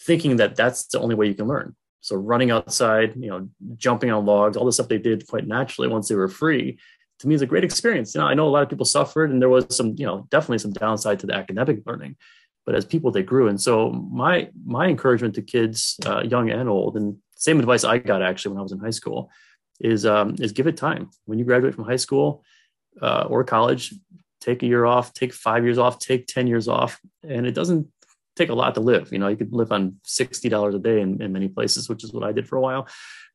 [0.00, 1.74] thinking that that's the only way you can learn.
[2.00, 5.88] So running outside, you know, jumping on logs, all the stuff they did quite naturally
[5.88, 6.78] once they were free,
[7.20, 8.14] to me is a great experience.
[8.14, 10.26] You know, I know a lot of people suffered, and there was some, you know,
[10.30, 12.16] definitely some downside to the academic learning.
[12.64, 16.68] But as people, they grew, and so my my encouragement to kids, uh, young and
[16.68, 19.30] old, and same advice I got actually when I was in high school,
[19.80, 21.10] is um, is give it time.
[21.24, 22.44] When you graduate from high school
[23.00, 23.94] uh, or college,
[24.40, 27.88] take a year off, take five years off, take ten years off, and it doesn't
[28.36, 29.12] take a lot to live.
[29.12, 32.04] You know, you could live on sixty dollars a day in, in, many places, which
[32.04, 32.86] is what I did for a while.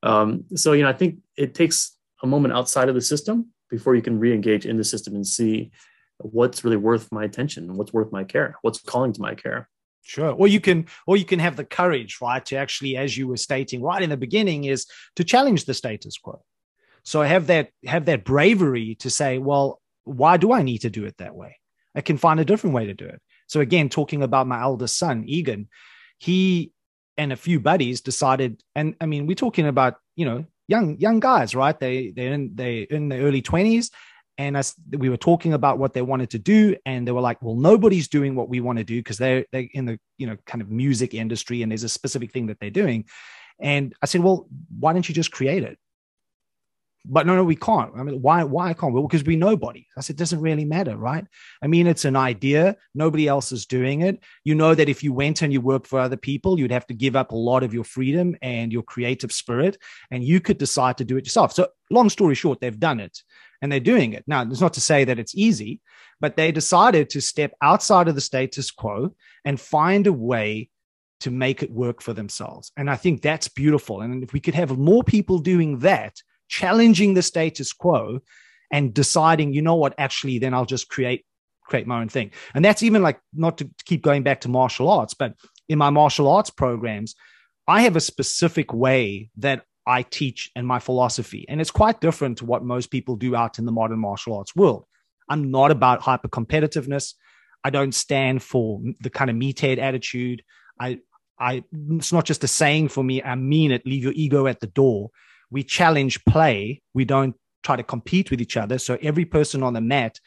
[0.04, 3.96] Um, so you know, I think it takes a moment outside of the system before
[3.96, 5.72] you can re-engage in the system and see
[6.20, 9.68] what's really worth my attention, what's worth my care, what's calling to my care.
[10.04, 10.32] Sure.
[10.32, 13.38] Or you can, or you can have the courage, right, to actually, as you were
[13.38, 16.44] stating right in the beginning, is to challenge the status quo.
[17.04, 21.06] So have that, have that bravery to say, well, why do I need to do
[21.06, 21.58] it that way?
[21.96, 23.20] I can find a different way to do it.
[23.48, 25.68] So again, talking about my eldest son, Egan,
[26.20, 26.74] he
[27.18, 31.20] and a few buddies decided, and I mean, we're talking about, you know, young, young
[31.20, 31.78] guys, right?
[31.80, 33.92] They, they're in, they in their early twenties.
[34.38, 37.40] And as we were talking about what they wanted to do and they were like
[37.44, 40.38] well nobody's doing what we want to do because they're, they're in the you know
[40.48, 43.06] kind of music industry and there's a specific thing that they're doing.
[43.60, 44.48] And i said well
[44.80, 45.78] why don't you just create it
[47.06, 47.92] but no no we can't.
[47.98, 49.00] I mean why why can't we?
[49.00, 51.26] Well, because we know nobody i said it doesn't really matter right?
[51.62, 52.78] I mean it's an idea.
[52.96, 54.22] Nobody else is doing it.
[54.44, 56.94] You know that if you went and you worked for other people you'd have to
[56.94, 59.78] give up a lot of your freedom and your creative spirit
[60.12, 61.54] and you could decide to do it yourself.
[61.54, 63.22] So long story short they've done it
[63.64, 64.26] and they're doing it.
[64.28, 65.80] Now, it's not to say that it's easy,
[66.20, 70.70] but they decided to step outside of the status quo and find a way
[71.22, 72.74] to make it work for themselves.
[72.76, 74.02] And I think that's beautiful.
[74.02, 76.22] And if we could have more people doing that,
[76.54, 78.20] challenging the status quo
[78.72, 81.26] and deciding, you know what, actually, then I'll just create
[81.66, 82.30] create my own thing.
[82.54, 85.34] And that's even like not to keep going back to martial arts, but
[85.70, 87.16] in my martial arts programs,
[87.68, 91.46] I have a specific way that I teach and my philosophy.
[91.48, 94.56] And it's quite different to what most people do out in the modern martial arts
[94.56, 94.86] world.
[95.30, 97.14] I'm not about hyper competitiveness.
[97.64, 100.44] I don't stand for the kind of meathead attitude.
[100.80, 101.00] I,
[101.40, 103.24] I, it's not just a saying for me.
[103.24, 103.86] I mean it.
[103.86, 105.12] Leave your ego at the door.
[105.54, 106.82] We challenge play.
[106.94, 108.78] We don't try to compete with each other.
[108.78, 110.20] So every person on the mat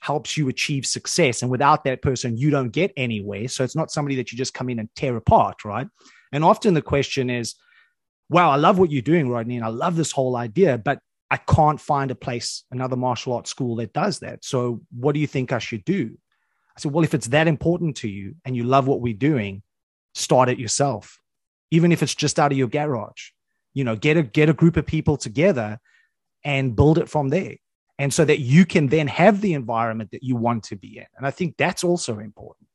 [0.00, 1.42] helps you achieve success.
[1.42, 3.48] And without that person, you don't get anywhere.
[3.48, 5.88] So it's not somebody that you just come in and tear apart, right?
[6.32, 7.56] And often the question is,
[8.28, 11.00] wow, I love what you're doing, Rodney, and I love this whole idea, but
[11.30, 14.44] I can't find a place, another martial arts school that does that.
[14.44, 16.16] So what do you think I should do?
[16.76, 19.62] I said, well, if it's that important to you and you love what we're doing,
[20.14, 21.18] start it yourself.
[21.70, 23.30] Even if it's just out of your garage,
[23.74, 25.78] you know, get a get a group of people together
[26.44, 27.56] and build it from there.
[27.98, 31.06] And so that you can then have the environment that you want to be in.
[31.16, 32.68] And I think that's also important.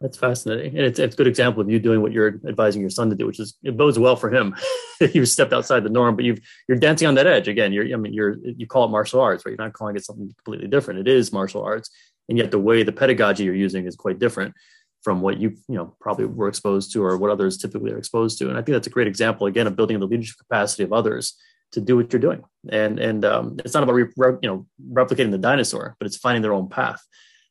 [0.00, 2.90] That's fascinating, and it's, it's a good example of you doing what you're advising your
[2.90, 4.54] son to do, which is it bodes well for him.
[5.12, 7.72] you've stepped outside the norm, but you've you're dancing on that edge again.
[7.72, 9.50] You're I mean you're you call it martial arts, right?
[9.50, 11.00] You're not calling it something completely different.
[11.00, 11.90] It is martial arts,
[12.28, 14.54] and yet the way the pedagogy you're using is quite different
[15.02, 18.38] from what you you know probably were exposed to or what others typically are exposed
[18.38, 18.48] to.
[18.48, 21.36] And I think that's a great example again of building the leadership capacity of others
[21.72, 22.42] to do what you're doing.
[22.70, 26.16] And and um, it's not about re, re, you know replicating the dinosaur, but it's
[26.16, 27.02] finding their own path.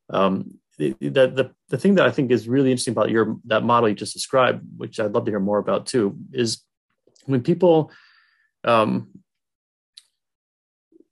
[0.09, 3.89] Um, the, the, the thing that I think is really interesting about your that model
[3.89, 6.61] you just described, which I'd love to hear more about too, is
[7.25, 7.91] when people
[8.63, 9.07] um,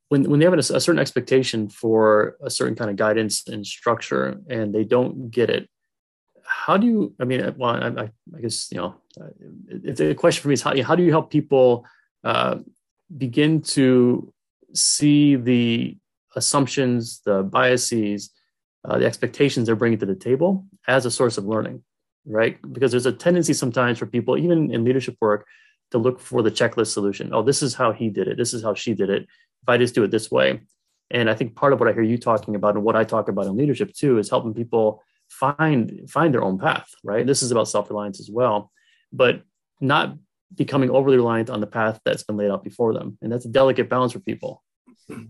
[0.10, 3.66] when when they have a, a, certain expectation for a certain kind of guidance and
[3.66, 5.68] structure and they don't get it
[6.64, 8.96] how do you i mean well i, I guess you know
[9.70, 11.86] it's a question for me is how, how do you help people
[12.24, 12.56] uh,
[13.26, 14.32] begin to
[14.74, 15.98] see the
[16.36, 18.32] assumptions the biases
[18.88, 21.84] uh, the expectations they're bringing to the table as a source of learning,
[22.26, 22.58] right?
[22.72, 25.48] Because there's a tendency sometimes for people, even in leadership work,
[25.92, 27.34] to look for the checklist solution.
[27.34, 28.38] Oh, this is how he did it.
[28.38, 29.24] This is how she did it.
[29.24, 30.62] If I just do it this way.
[31.12, 33.28] And I think part of what I hear you talking about and what I talk
[33.28, 37.26] about in leadership too is helping people find find their own path, right?
[37.26, 38.72] This is about self-reliance as well,
[39.12, 39.42] but
[39.82, 40.16] not
[40.54, 43.18] becoming overly reliant on the path that's been laid out before them.
[43.22, 44.64] And that's a delicate balance for people.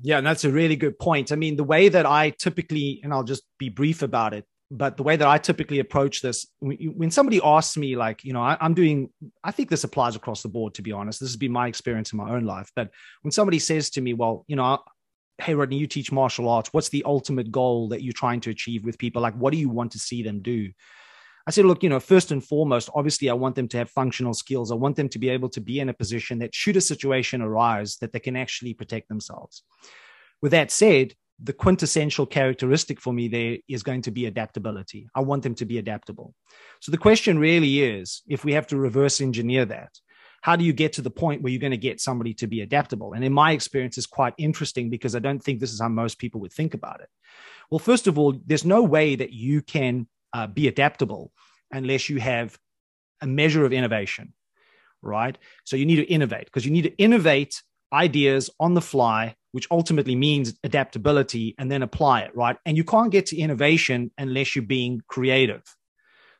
[0.01, 1.31] Yeah, and that's a really good point.
[1.31, 4.97] I mean, the way that I typically, and I'll just be brief about it, but
[4.97, 8.57] the way that I typically approach this, when somebody asks me, like, you know, I,
[8.61, 9.09] am doing,
[9.43, 11.19] I think this applies across the board, to be honest.
[11.19, 12.71] This has been my experience in my own life.
[12.75, 12.89] But
[13.21, 14.79] when somebody says to me, well, you know,
[15.37, 16.69] hey, Rodney, you teach martial arts.
[16.71, 19.21] What's the ultimate goal that you're trying to achieve with people?
[19.21, 20.71] Like, what do you want to see them do?
[21.47, 24.33] I said, look, you know, first and foremost, obviously, I want them to have functional
[24.33, 24.71] skills.
[24.71, 27.41] I want them to be able to be in a position that, should a situation
[27.41, 29.63] arise, that they can actually protect themselves.
[30.41, 31.13] With that said,
[31.43, 35.07] the quintessential characteristic for me there is going to be adaptability.
[35.13, 36.33] I want them to be adaptable.
[36.79, 39.91] So the question really is if we have to reverse engineer that,
[40.45, 42.61] how do you get to the point where you're going to get somebody to be
[42.61, 43.13] adaptable?
[43.13, 46.19] And in my experience, is quite interesting because I don't think this is how most
[46.19, 47.09] people would think about it.
[47.71, 51.31] Well, first of all, there's no way that you can uh, be adaptable
[51.71, 52.59] unless you have
[53.21, 54.33] a measure of innovation,
[55.01, 55.35] right?
[55.63, 59.65] So you need to innovate because you need to innovate ideas on the fly, which
[59.71, 62.57] ultimately means adaptability, and then apply it, right?
[62.67, 65.63] And you can't get to innovation unless you're being creative.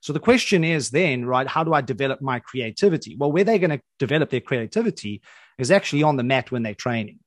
[0.06, 3.16] So the question is then, right, how do I develop my creativity?
[3.18, 5.24] Well, where they're going to develop their creativity
[5.58, 7.18] is actually on the mat when they're training.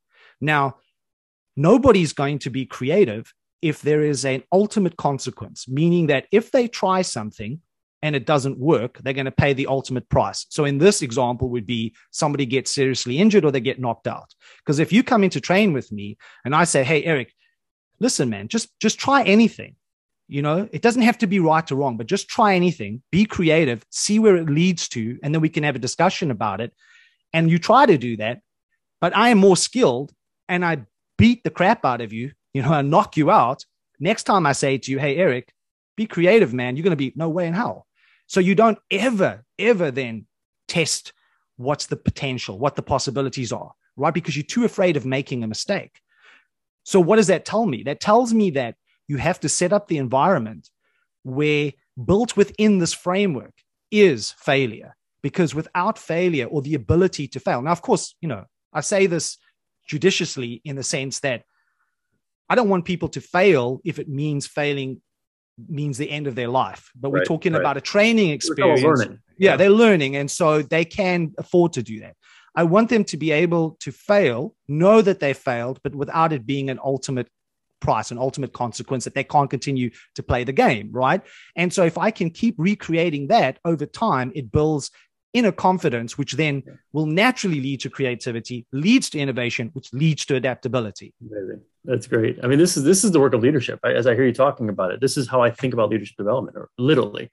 [0.41, 0.77] Now,
[1.57, 6.69] nobody's going to be creative if there is an ultimate consequence, meaning that if they
[6.69, 7.61] try something
[8.01, 10.47] and it doesn't work, they're going to pay the ultimate price.
[10.49, 14.33] So in this example would be somebody gets seriously injured or they get knocked out.
[14.59, 17.33] Because if you come in to train with me and I say, "Hey Eric,
[17.99, 19.75] listen man, just just try anything."
[20.29, 23.25] You know, it doesn't have to be right or wrong, but just try anything, be
[23.25, 26.73] creative, see where it leads to, and then we can have a discussion about it.
[27.33, 28.41] And you try to do that,
[29.01, 30.13] but I am more skilled
[30.49, 30.85] and I
[31.17, 33.65] beat the crap out of you, you know, I knock you out.
[33.99, 35.53] Next time I say to you, Hey, Eric,
[35.97, 37.87] be creative, man, you're going to be no way in hell.
[38.27, 40.27] So you don't ever, ever then
[40.69, 41.13] test
[41.57, 44.15] what's the potential, what the possibilities are, right?
[44.15, 46.01] Because you're too afraid of making a mistake.
[46.85, 47.83] So what does that tell me?
[47.83, 48.77] That tells me that
[49.09, 50.71] you have to set up the environment
[51.23, 51.73] where
[52.05, 53.55] built within this framework
[53.91, 58.45] is failure because without failure or the ability to fail now of course you know
[58.73, 59.39] i say this
[59.87, 61.43] judiciously in the sense that
[62.49, 65.01] i don't want people to fail if it means failing
[65.69, 66.91] means the end of their life.
[66.95, 67.61] But we're talking right.
[67.61, 68.83] about a training experience.
[69.39, 70.17] Yeah, yeah, they're learning.
[70.17, 72.15] And so they can afford to do that.
[72.55, 76.47] I want them to be able to fail, know that they failed, but without it
[76.47, 77.29] being an ultimate
[77.81, 81.23] price, an ultimate consequence that they can't continue to play the game, right?
[81.57, 84.91] And so if I can keep recreating that over time, it builds
[85.35, 86.63] inner confidence, which then
[86.93, 91.13] will naturally lead to creativity, leads to innovation, which leads to adaptability.
[91.21, 91.61] Amazing.
[91.85, 92.39] That's great.
[92.43, 93.79] I mean, this is this is the work of leadership.
[93.85, 96.57] As I hear you talking about it, this is how I think about leadership development.
[96.57, 97.31] Or literally,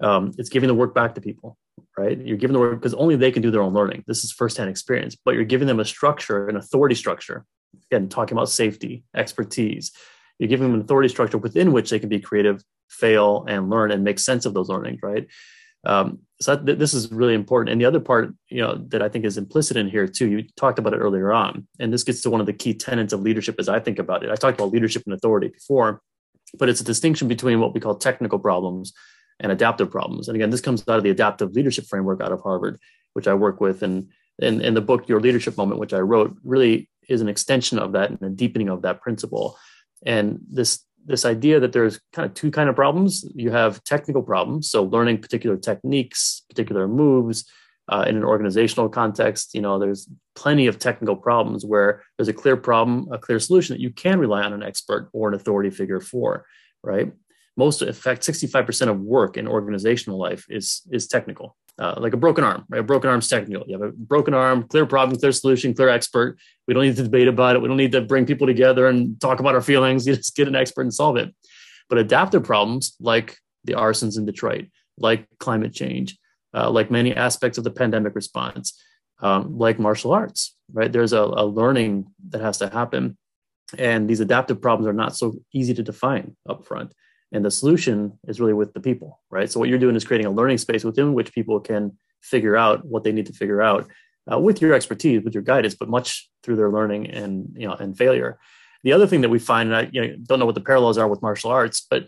[0.00, 1.56] um, it's giving the work back to people.
[1.98, 2.18] Right?
[2.18, 4.04] You're giving the work because only they can do their own learning.
[4.06, 7.44] This is firsthand experience, but you're giving them a structure, an authority structure.
[7.90, 9.92] Again, talking about safety, expertise.
[10.38, 13.90] You're giving them an authority structure within which they can be creative, fail, and learn
[13.90, 15.00] and make sense of those learnings.
[15.02, 15.26] Right?
[15.84, 17.70] Um, so that, this is really important.
[17.70, 20.44] And the other part, you know, that I think is implicit in here too, you
[20.56, 23.20] talked about it earlier on, and this gets to one of the key tenets of
[23.20, 24.30] leadership as I think about it.
[24.30, 26.02] I talked about leadership and authority before,
[26.58, 28.92] but it's a distinction between what we call technical problems
[29.40, 30.28] and adaptive problems.
[30.28, 32.78] And again, this comes out of the adaptive leadership framework out of Harvard,
[33.12, 33.82] which I work with.
[33.82, 34.08] And
[34.38, 37.92] in, in the book, Your Leadership Moment, which I wrote, really is an extension of
[37.92, 39.58] that and a deepening of that principle.
[40.04, 43.24] And this this idea that there's kind of two kind of problems.
[43.34, 47.48] You have technical problems, so learning particular techniques, particular moves
[47.88, 49.54] uh, in an organizational context.
[49.54, 53.74] You know, there's plenty of technical problems where there's a clear problem, a clear solution
[53.74, 56.44] that you can rely on an expert or an authority figure for,
[56.82, 57.12] right?
[57.56, 62.16] Most, in fact, 65% of work in organizational life is is technical uh, like a
[62.16, 62.80] broken arm, right?
[62.80, 63.64] A broken arm's technical.
[63.66, 66.38] You have a broken arm, clear problem, clear solution, clear expert.
[66.66, 67.62] We don't need to debate about it.
[67.62, 70.06] We don't need to bring people together and talk about our feelings.
[70.06, 71.34] You just get an expert and solve it.
[71.88, 74.66] But adaptive problems like the arsons in Detroit,
[74.98, 76.18] like climate change,
[76.54, 78.80] uh, like many aspects of the pandemic response,
[79.20, 80.92] um, like martial arts, right?
[80.92, 83.16] There's a, a learning that has to happen.
[83.76, 86.92] And these adaptive problems are not so easy to define up upfront
[87.32, 89.50] and the solution is really with the people right?
[89.50, 92.84] So what you're doing is creating a learning space within which people can figure out
[92.84, 93.88] what they need to figure out
[94.30, 97.74] uh, with your expertise with your guidance but much through their learning and you know
[97.74, 98.38] and failure.
[98.82, 100.98] The other thing that we find and i you know, don't know what the parallels
[100.98, 102.04] are with martial arts but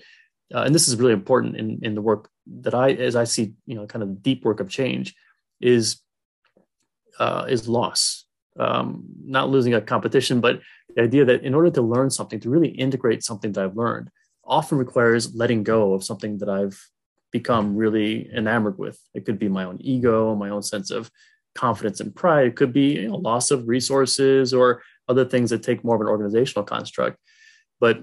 [0.55, 3.53] uh, and this is really important in, in the work that i as i see
[3.67, 5.15] you know kind of deep work of change
[5.61, 6.01] is
[7.19, 8.27] uh, is loss.
[8.61, 10.61] Um, not losing a competition but
[10.97, 14.11] the idea that in order to learn something to really integrate something that i've learned
[14.49, 16.83] often requires letting go of something that I've
[17.31, 18.99] become really enamored with.
[19.15, 21.11] It could be my own ego, my own sense of
[21.55, 22.47] confidence and pride.
[22.47, 26.01] It could be you know, loss of resources or other things that take more of
[26.01, 27.19] an organizational construct.
[27.81, 28.01] But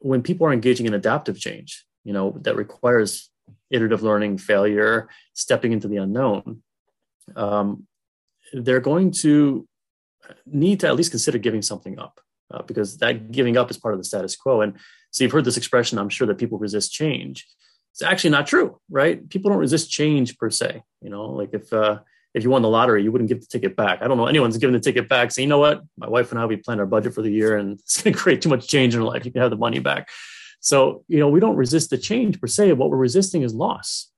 [0.00, 3.30] when people are engaging in adaptive change, you know, that requires
[3.70, 6.62] iterative learning, failure, stepping into the unknown,
[7.36, 7.86] um,
[8.52, 9.66] they're going to
[10.46, 12.20] need to at least consider giving something up
[12.50, 14.60] uh, because that giving up is part of the status quo.
[14.60, 14.76] And
[15.14, 17.46] so you've heard this expression, I'm sure that people resist change.
[17.92, 19.26] It's actually not true, right?
[19.30, 20.82] People don't resist change per se.
[21.02, 22.00] You know, like if uh,
[22.34, 24.02] if you won the lottery, you wouldn't give the ticket back.
[24.02, 25.30] I don't know anyone's giving the ticket back.
[25.30, 25.82] So you know what?
[25.96, 28.18] My wife and I we planned our budget for the year, and it's going to
[28.18, 29.24] create too much change in our life.
[29.24, 30.08] You can have the money back.
[30.58, 32.72] So you know, we don't resist the change per se.
[32.72, 34.10] What we're resisting is loss.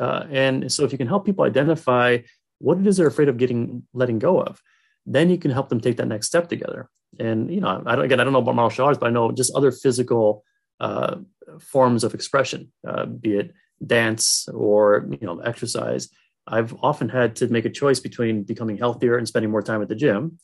[0.00, 2.18] Uh, and so if you can help people identify
[2.58, 4.60] what it is they're afraid of getting letting go of,
[5.06, 6.90] then you can help them take that next step together
[7.20, 9.30] and you know, I don't, again, I don't know about martial arts, but I know
[9.30, 10.44] just other physical
[10.80, 11.16] uh,
[11.60, 13.52] forms of expression, uh, be it
[13.84, 16.08] dance or you know exercise.
[16.46, 19.88] I've often had to make a choice between becoming healthier and spending more time at
[19.88, 20.38] the gym,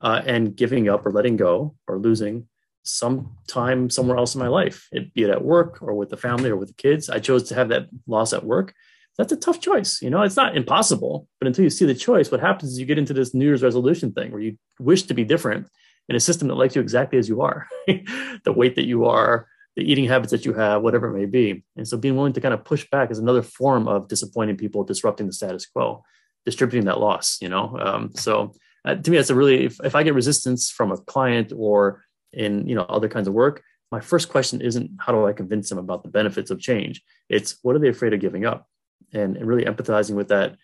[0.00, 2.48] uh, and giving up or letting go or losing
[2.82, 6.16] some time somewhere else in my life, it, be it at work or with the
[6.16, 7.10] family or with the kids.
[7.10, 8.74] I chose to have that loss at work.
[9.18, 10.00] That's a tough choice.
[10.02, 12.86] You know, it's not impossible, but until you see the choice, what happens is you
[12.86, 15.68] get into this New Year's resolution thing where you wish to be different
[16.08, 19.48] in a system that likes you exactly as you are, the weight that you are,
[19.76, 21.64] the eating habits that you have, whatever it may be.
[21.76, 24.84] And so being willing to kind of push back is another form of disappointing people,
[24.84, 26.02] disrupting the status quo,
[26.44, 27.76] distributing that loss, you know?
[27.78, 28.54] Um, so
[28.84, 32.04] uh, to me, that's a really, if, if I get resistance from a client or
[32.32, 35.68] in, you know, other kinds of work, my first question isn't how do I convince
[35.68, 37.02] them about the benefits of change?
[37.28, 38.66] It's what are they afraid of giving up?
[39.12, 40.56] And, and really empathizing with that,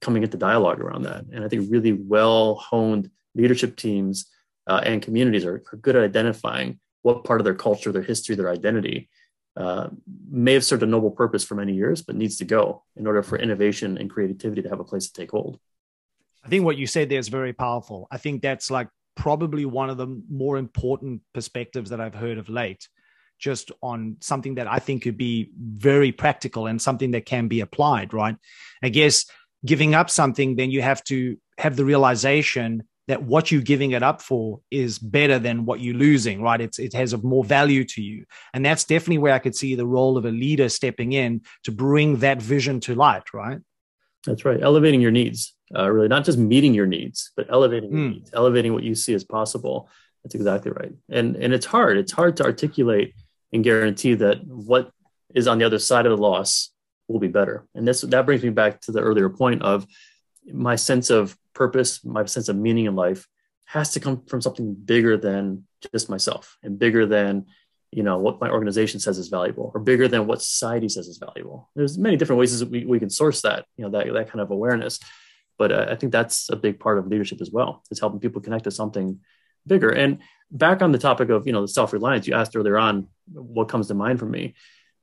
[0.00, 1.24] coming into dialogue around that.
[1.32, 4.26] And I think really well honed leadership teams
[4.66, 8.34] uh, and communities are, are good at identifying what part of their culture, their history,
[8.34, 9.08] their identity
[9.56, 9.88] uh,
[10.30, 13.22] may have served a noble purpose for many years, but needs to go in order
[13.22, 15.58] for innovation and creativity to have a place to take hold.
[16.44, 18.08] I think what you said there is very powerful.
[18.10, 22.48] I think that's like probably one of the more important perspectives that I've heard of
[22.48, 22.88] late,
[23.38, 27.60] just on something that I think could be very practical and something that can be
[27.60, 28.36] applied, right?
[28.82, 29.26] I guess
[29.64, 34.02] giving up something, then you have to have the realization that what you're giving it
[34.02, 36.62] up for is better than what you're losing, right?
[36.62, 38.24] It's, it has a more value to you.
[38.54, 41.72] And that's definitely where I could see the role of a leader stepping in to
[41.72, 43.58] bring that vision to light, right?
[44.24, 44.62] That's right.
[44.62, 48.12] Elevating your needs, uh, really, not just meeting your needs, but elevating mm.
[48.14, 49.90] needs, elevating what you see as possible.
[50.24, 50.92] That's exactly right.
[51.10, 51.98] And, and it's hard.
[51.98, 53.12] It's hard to articulate
[53.52, 54.90] and guarantee that what
[55.34, 56.70] is on the other side of the loss
[57.08, 57.66] will be better.
[57.74, 59.86] And this, that brings me back to the earlier point of
[60.46, 63.26] my sense of purpose, my sense of meaning in life
[63.64, 67.46] has to come from something bigger than just myself and bigger than
[67.90, 71.18] you know what my organization says is valuable or bigger than what society says is
[71.18, 71.70] valuable.
[71.76, 74.40] There's many different ways that we, we can source that you know that, that kind
[74.40, 74.98] of awareness.
[75.58, 77.82] But uh, i think that's a big part of leadership as well.
[77.90, 79.20] Is helping people connect to something
[79.66, 79.90] bigger.
[79.90, 80.18] And
[80.50, 83.88] back on the topic of you know the self-reliance you asked earlier on what comes
[83.88, 84.54] to mind for me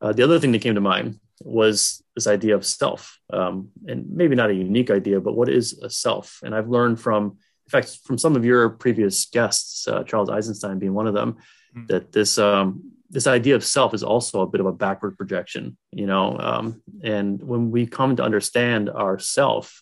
[0.01, 4.09] uh, the other thing that came to mind was this idea of self, um, and
[4.09, 6.39] maybe not a unique idea, but what is a self?
[6.43, 10.79] And I've learned from, in fact, from some of your previous guests, uh, Charles Eisenstein
[10.79, 11.33] being one of them,
[11.75, 11.85] mm-hmm.
[11.87, 15.77] that this um, this idea of self is also a bit of a backward projection,
[15.91, 16.37] you know.
[16.37, 19.81] Um, and when we come to understand ourself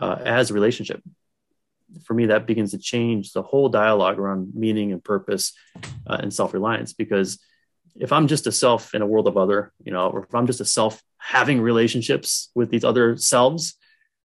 [0.00, 1.02] uh, as a relationship,
[2.04, 5.52] for me, that begins to change the whole dialogue around meaning and purpose
[6.06, 7.38] uh, and self reliance because
[7.96, 10.46] if I'm just a self in a world of other, you know, or if I'm
[10.46, 13.76] just a self having relationships with these other selves,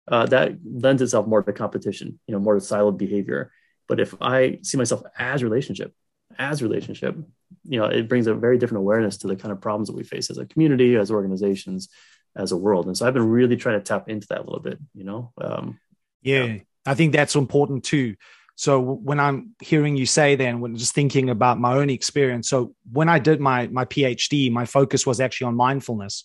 [0.08, 3.52] uh, that lends itself more to competition, you know, more to siloed behavior.
[3.88, 5.94] But if I see myself as relationship,
[6.38, 7.16] as relationship,
[7.64, 10.04] you know, it brings a very different awareness to the kind of problems that we
[10.04, 11.90] face as a community, as organizations,
[12.36, 12.88] as a world.
[12.88, 15.32] And so I've been really trying to tap into that a little bit, you know.
[15.40, 15.80] Um,
[16.22, 18.16] yeah, yeah, I think that's important too.
[18.56, 22.74] So when I'm hearing you say then, when just thinking about my own experience, so
[22.92, 26.24] when I did my my PhD, my focus was actually on mindfulness,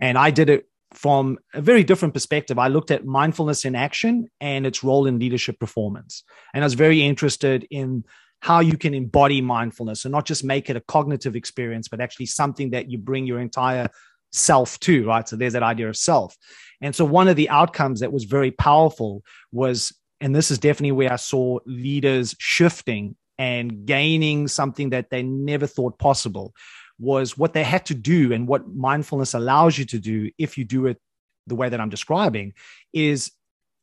[0.00, 2.58] and I did it from a very different perspective.
[2.58, 6.24] I looked at mindfulness in action and its role in leadership performance,
[6.54, 8.04] and I was very interested in
[8.40, 12.26] how you can embody mindfulness and not just make it a cognitive experience, but actually
[12.26, 13.88] something that you bring your entire
[14.32, 15.28] self to, right?
[15.28, 16.36] So there's that idea of self.
[16.80, 19.22] And so one of the outcomes that was very powerful
[19.52, 25.22] was and this is definitely where I saw leaders shifting and gaining something that they
[25.22, 26.54] never thought possible
[26.98, 30.64] was what they had to do and what mindfulness allows you to do if you
[30.64, 30.98] do it
[31.46, 32.54] the way that I'm describing
[32.92, 33.32] is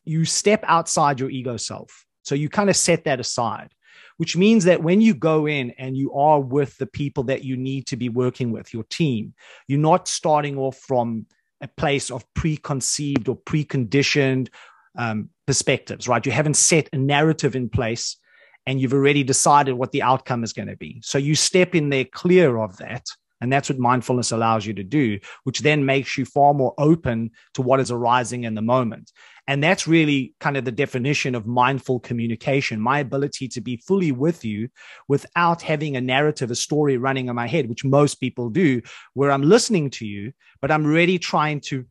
[0.06, 2.06] you step outside your ego self.
[2.24, 3.74] So you kind of set that aside,
[4.18, 7.56] which means that when you go in and you are with the people that you
[7.56, 9.34] need to be working with, your team,
[9.68, 11.28] you're not starting off from
[11.62, 14.50] a place of preconceived or preconditioned
[14.98, 16.26] um, perspectives, right?
[16.26, 18.18] You haven't set a narrative in place
[18.66, 21.02] and you've already decided what the outcome is going to be.
[21.04, 23.06] So you step in there clear of that.
[23.42, 27.32] And that's what mindfulness allows you to do, which then makes you far more open
[27.56, 29.12] to what is arising in the moment.
[29.48, 34.14] And that's really kind of the definition of mindful communication my ability to be fully
[34.14, 34.70] with you
[35.10, 38.82] without having a narrative, a story running in my head, which most people do,
[39.14, 40.32] where I'm listening to you,
[40.62, 41.86] but I'm really trying to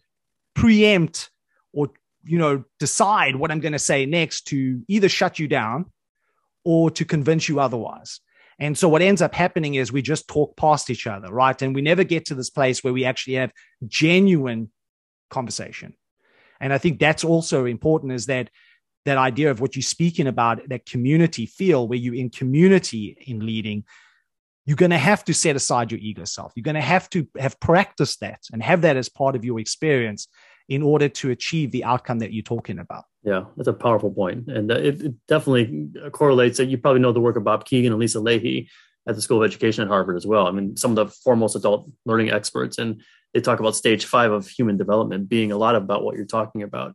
[0.55, 1.31] preempt
[1.75, 1.91] or
[2.25, 5.87] you know, decide what I'm going to say next to either shut you down
[6.65, 8.21] or to convince you otherwise.
[8.59, 11.61] And so what ends up happening is we just talk past each other, right?
[11.63, 13.53] And we never get to this place where we actually have
[13.87, 14.71] genuine
[15.31, 15.95] conversation.
[16.61, 18.51] And I think that's also important is that
[19.05, 23.45] that idea of what you're speaking about, that community feel where you're in community in
[23.45, 23.85] leading,
[24.65, 26.53] you're going to have to set aside your ego self.
[26.55, 29.59] You're going to have to have practiced that and have that as part of your
[29.59, 30.29] experience
[30.73, 33.05] in order to achieve the outcome that you're talking about.
[33.23, 34.49] Yeah, that's a powerful point.
[34.49, 38.01] And it, it definitely correlates that you probably know the work of Bob Kegan and
[38.01, 38.69] Lisa Lahey
[39.07, 40.47] at the School of Education at Harvard as well.
[40.47, 43.03] I mean, some of the foremost adult learning experts, and
[43.35, 46.63] they talk about stage five of human development being a lot about what you're talking
[46.63, 46.95] about.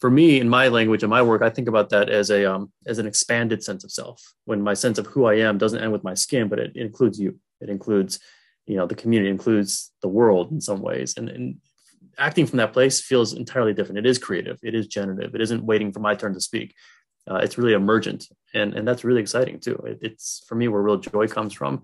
[0.00, 2.72] For me, in my language and my work, I think about that as a um,
[2.88, 4.20] as an expanded sense of self.
[4.46, 6.82] When my sense of who I am doesn't end with my skin, but it, it
[6.82, 7.38] includes you.
[7.60, 8.18] It includes,
[8.66, 11.56] you know, the community, includes the world in some ways, and, and
[12.18, 13.98] acting from that place feels entirely different.
[13.98, 14.58] It is creative.
[14.62, 15.34] It is generative.
[15.34, 16.74] It isn't waiting for my turn to speak.
[17.30, 19.76] Uh, it's really emergent, and and that's really exciting too.
[19.86, 21.82] It, it's for me where real joy comes from,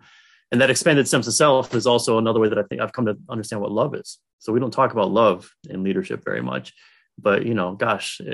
[0.50, 3.06] and that expanded sense of self is also another way that I think I've come
[3.06, 4.18] to understand what love is.
[4.40, 6.72] So we don't talk about love in leadership very much,
[7.18, 8.20] but you know, gosh,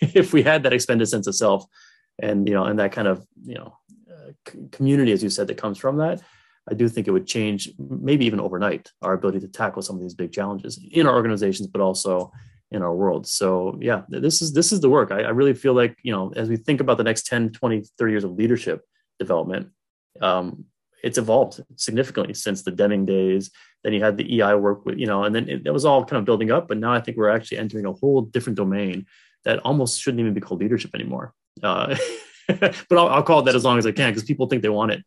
[0.00, 1.64] if we had that expanded sense of self,
[2.20, 3.76] and you know, and that kind of you know
[4.08, 4.30] uh,
[4.70, 6.22] community, as you said, that comes from that,
[6.68, 10.02] I do think it would change, maybe even overnight, our ability to tackle some of
[10.02, 12.32] these big challenges in our organizations, but also
[12.70, 13.26] in our world.
[13.26, 15.12] So yeah, this is this is the work.
[15.12, 17.84] I, I really feel like, you know, as we think about the next 10, 20,
[17.98, 18.84] 30 years of leadership
[19.20, 19.68] development,
[20.20, 20.64] um,
[21.02, 23.50] it's evolved significantly since the Deming days.
[23.84, 26.04] Then you had the EI work with, you know, and then it, it was all
[26.04, 26.66] kind of building up.
[26.66, 29.06] But now I think we're actually entering a whole different domain
[29.44, 31.32] that almost shouldn't even be called leadership anymore.
[31.62, 31.96] Uh,
[32.48, 34.68] but I'll, I'll, call it that as long as I can because people think they
[34.68, 35.04] want it.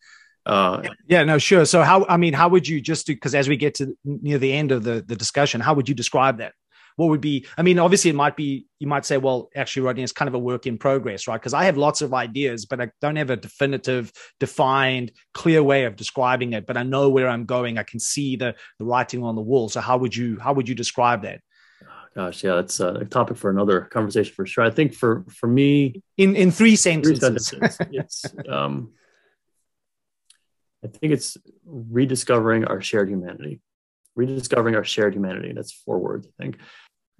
[0.49, 1.63] Uh, yeah, no, sure.
[1.63, 4.39] So how, I mean, how would you just do, because as we get to near
[4.39, 6.53] the end of the, the discussion, how would you describe that?
[6.95, 10.01] What would be, I mean, obviously it might be, you might say, well, actually, Rodney,
[10.01, 11.39] it's kind of a work in progress, right?
[11.39, 15.85] Because I have lots of ideas, but I don't have a definitive, defined, clear way
[15.85, 17.77] of describing it, but I know where I'm going.
[17.77, 19.69] I can see the, the writing on the wall.
[19.69, 21.41] So how would you, how would you describe that?
[22.15, 24.63] Gosh, yeah, that's a topic for another conversation for sure.
[24.63, 28.91] I think for for me, in in three sentences, three sentences it's um,
[30.83, 33.61] I think it's rediscovering our shared humanity.
[34.15, 35.53] Rediscovering our shared humanity.
[35.53, 36.57] That's four words, I think.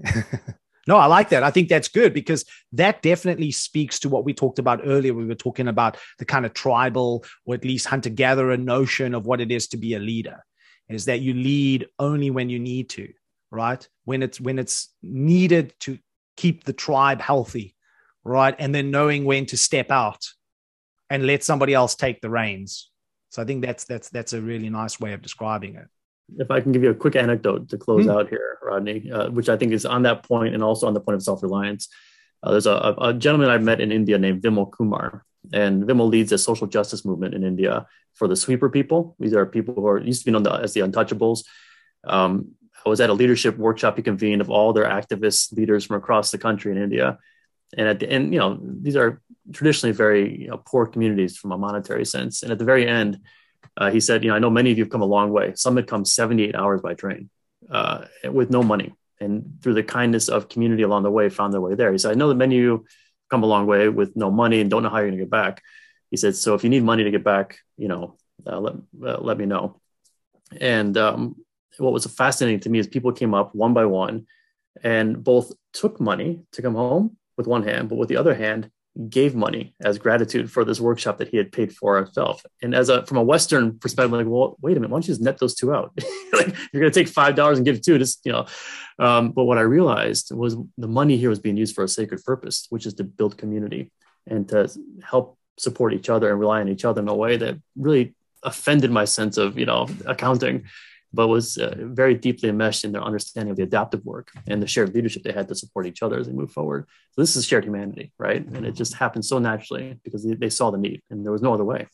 [0.88, 1.44] no, I like that.
[1.44, 5.14] I think that's good because that definitely speaks to what we talked about earlier.
[5.14, 9.26] We were talking about the kind of tribal or at least hunter gatherer notion of
[9.26, 10.44] what it is to be a leader
[10.90, 13.08] is that you lead only when you need to,
[13.52, 13.88] right?
[14.06, 16.00] When it's when it's needed to
[16.36, 17.76] keep the tribe healthy,
[18.24, 18.56] right?
[18.58, 20.26] And then knowing when to step out
[21.10, 22.89] and let somebody else take the reins
[23.30, 25.88] so I think that's that's that's a really nice way of describing it.
[26.38, 28.18] If I can give you a quick anecdote to close mm-hmm.
[28.18, 31.00] out here, Rodney, uh, which I think is on that point and also on the
[31.00, 31.90] point of self-reliance.
[32.42, 36.32] Uh, there's a, a, gentleman I've met in India named Vimal Kumar, and Vimal leads
[36.32, 39.16] a social justice movement in India for the sweeper people.
[39.20, 41.44] These are people who are used to be known as the untouchables.
[42.06, 42.52] Um,
[42.86, 46.32] I was at a leadership workshop he convened of all their activist leaders from across
[46.32, 47.18] the country in India,
[47.78, 49.22] and at the end, you know, these are
[49.52, 52.44] traditionally very you know, poor communities from a monetary sense.
[52.44, 53.20] And at the very end,
[53.78, 55.54] uh, he said, you know, I know many of you have come a long way.
[55.56, 57.30] Some had come 78 hours by train
[57.70, 58.94] uh, with no money.
[59.22, 61.92] And through the kindness of community along the way, found their way there.
[61.92, 62.86] He said, I know that many of you
[63.30, 65.32] come a long way with no money and don't know how you're going to get
[65.32, 65.62] back.
[66.10, 68.74] He said, so if you need money to get back, you know, uh, let,
[69.06, 69.80] uh, let me know.
[70.60, 71.36] And um,
[71.78, 74.26] what was fascinating to me is people came up one by one
[74.84, 78.70] and both took money to come home with one hand, but with the other hand,
[79.08, 82.44] gave money as gratitude for this workshop that he had paid for himself.
[82.62, 85.14] And as a from a Western perspective, like, well, wait a minute, why don't you
[85.14, 85.92] just net those two out?
[86.34, 88.46] like, you're going to take five dollars and give two, just you know.
[88.98, 92.24] Um, but what I realized was the money here was being used for a sacred
[92.24, 93.92] purpose, which is to build community
[94.28, 94.70] and to
[95.04, 98.90] help support each other and rely on each other in a way that really offended
[98.90, 100.66] my sense of you know accounting
[101.14, 104.68] but was uh, very deeply enmeshed in their understanding of the adaptive work and the
[104.68, 106.86] shared leadership they had to support each other as they move forward.
[107.12, 108.46] So this is shared humanity, right?
[108.46, 111.54] And it just happened so naturally because they, saw the need and there was no
[111.54, 111.88] other way.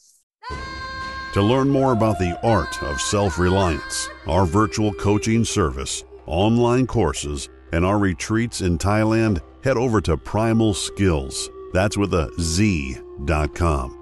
[1.33, 7.49] To learn more about the art of self reliance, our virtual coaching service, online courses,
[7.73, 11.49] and our retreats in Thailand, head over to Primal Skillz.
[11.73, 13.94] That's with a Z.com.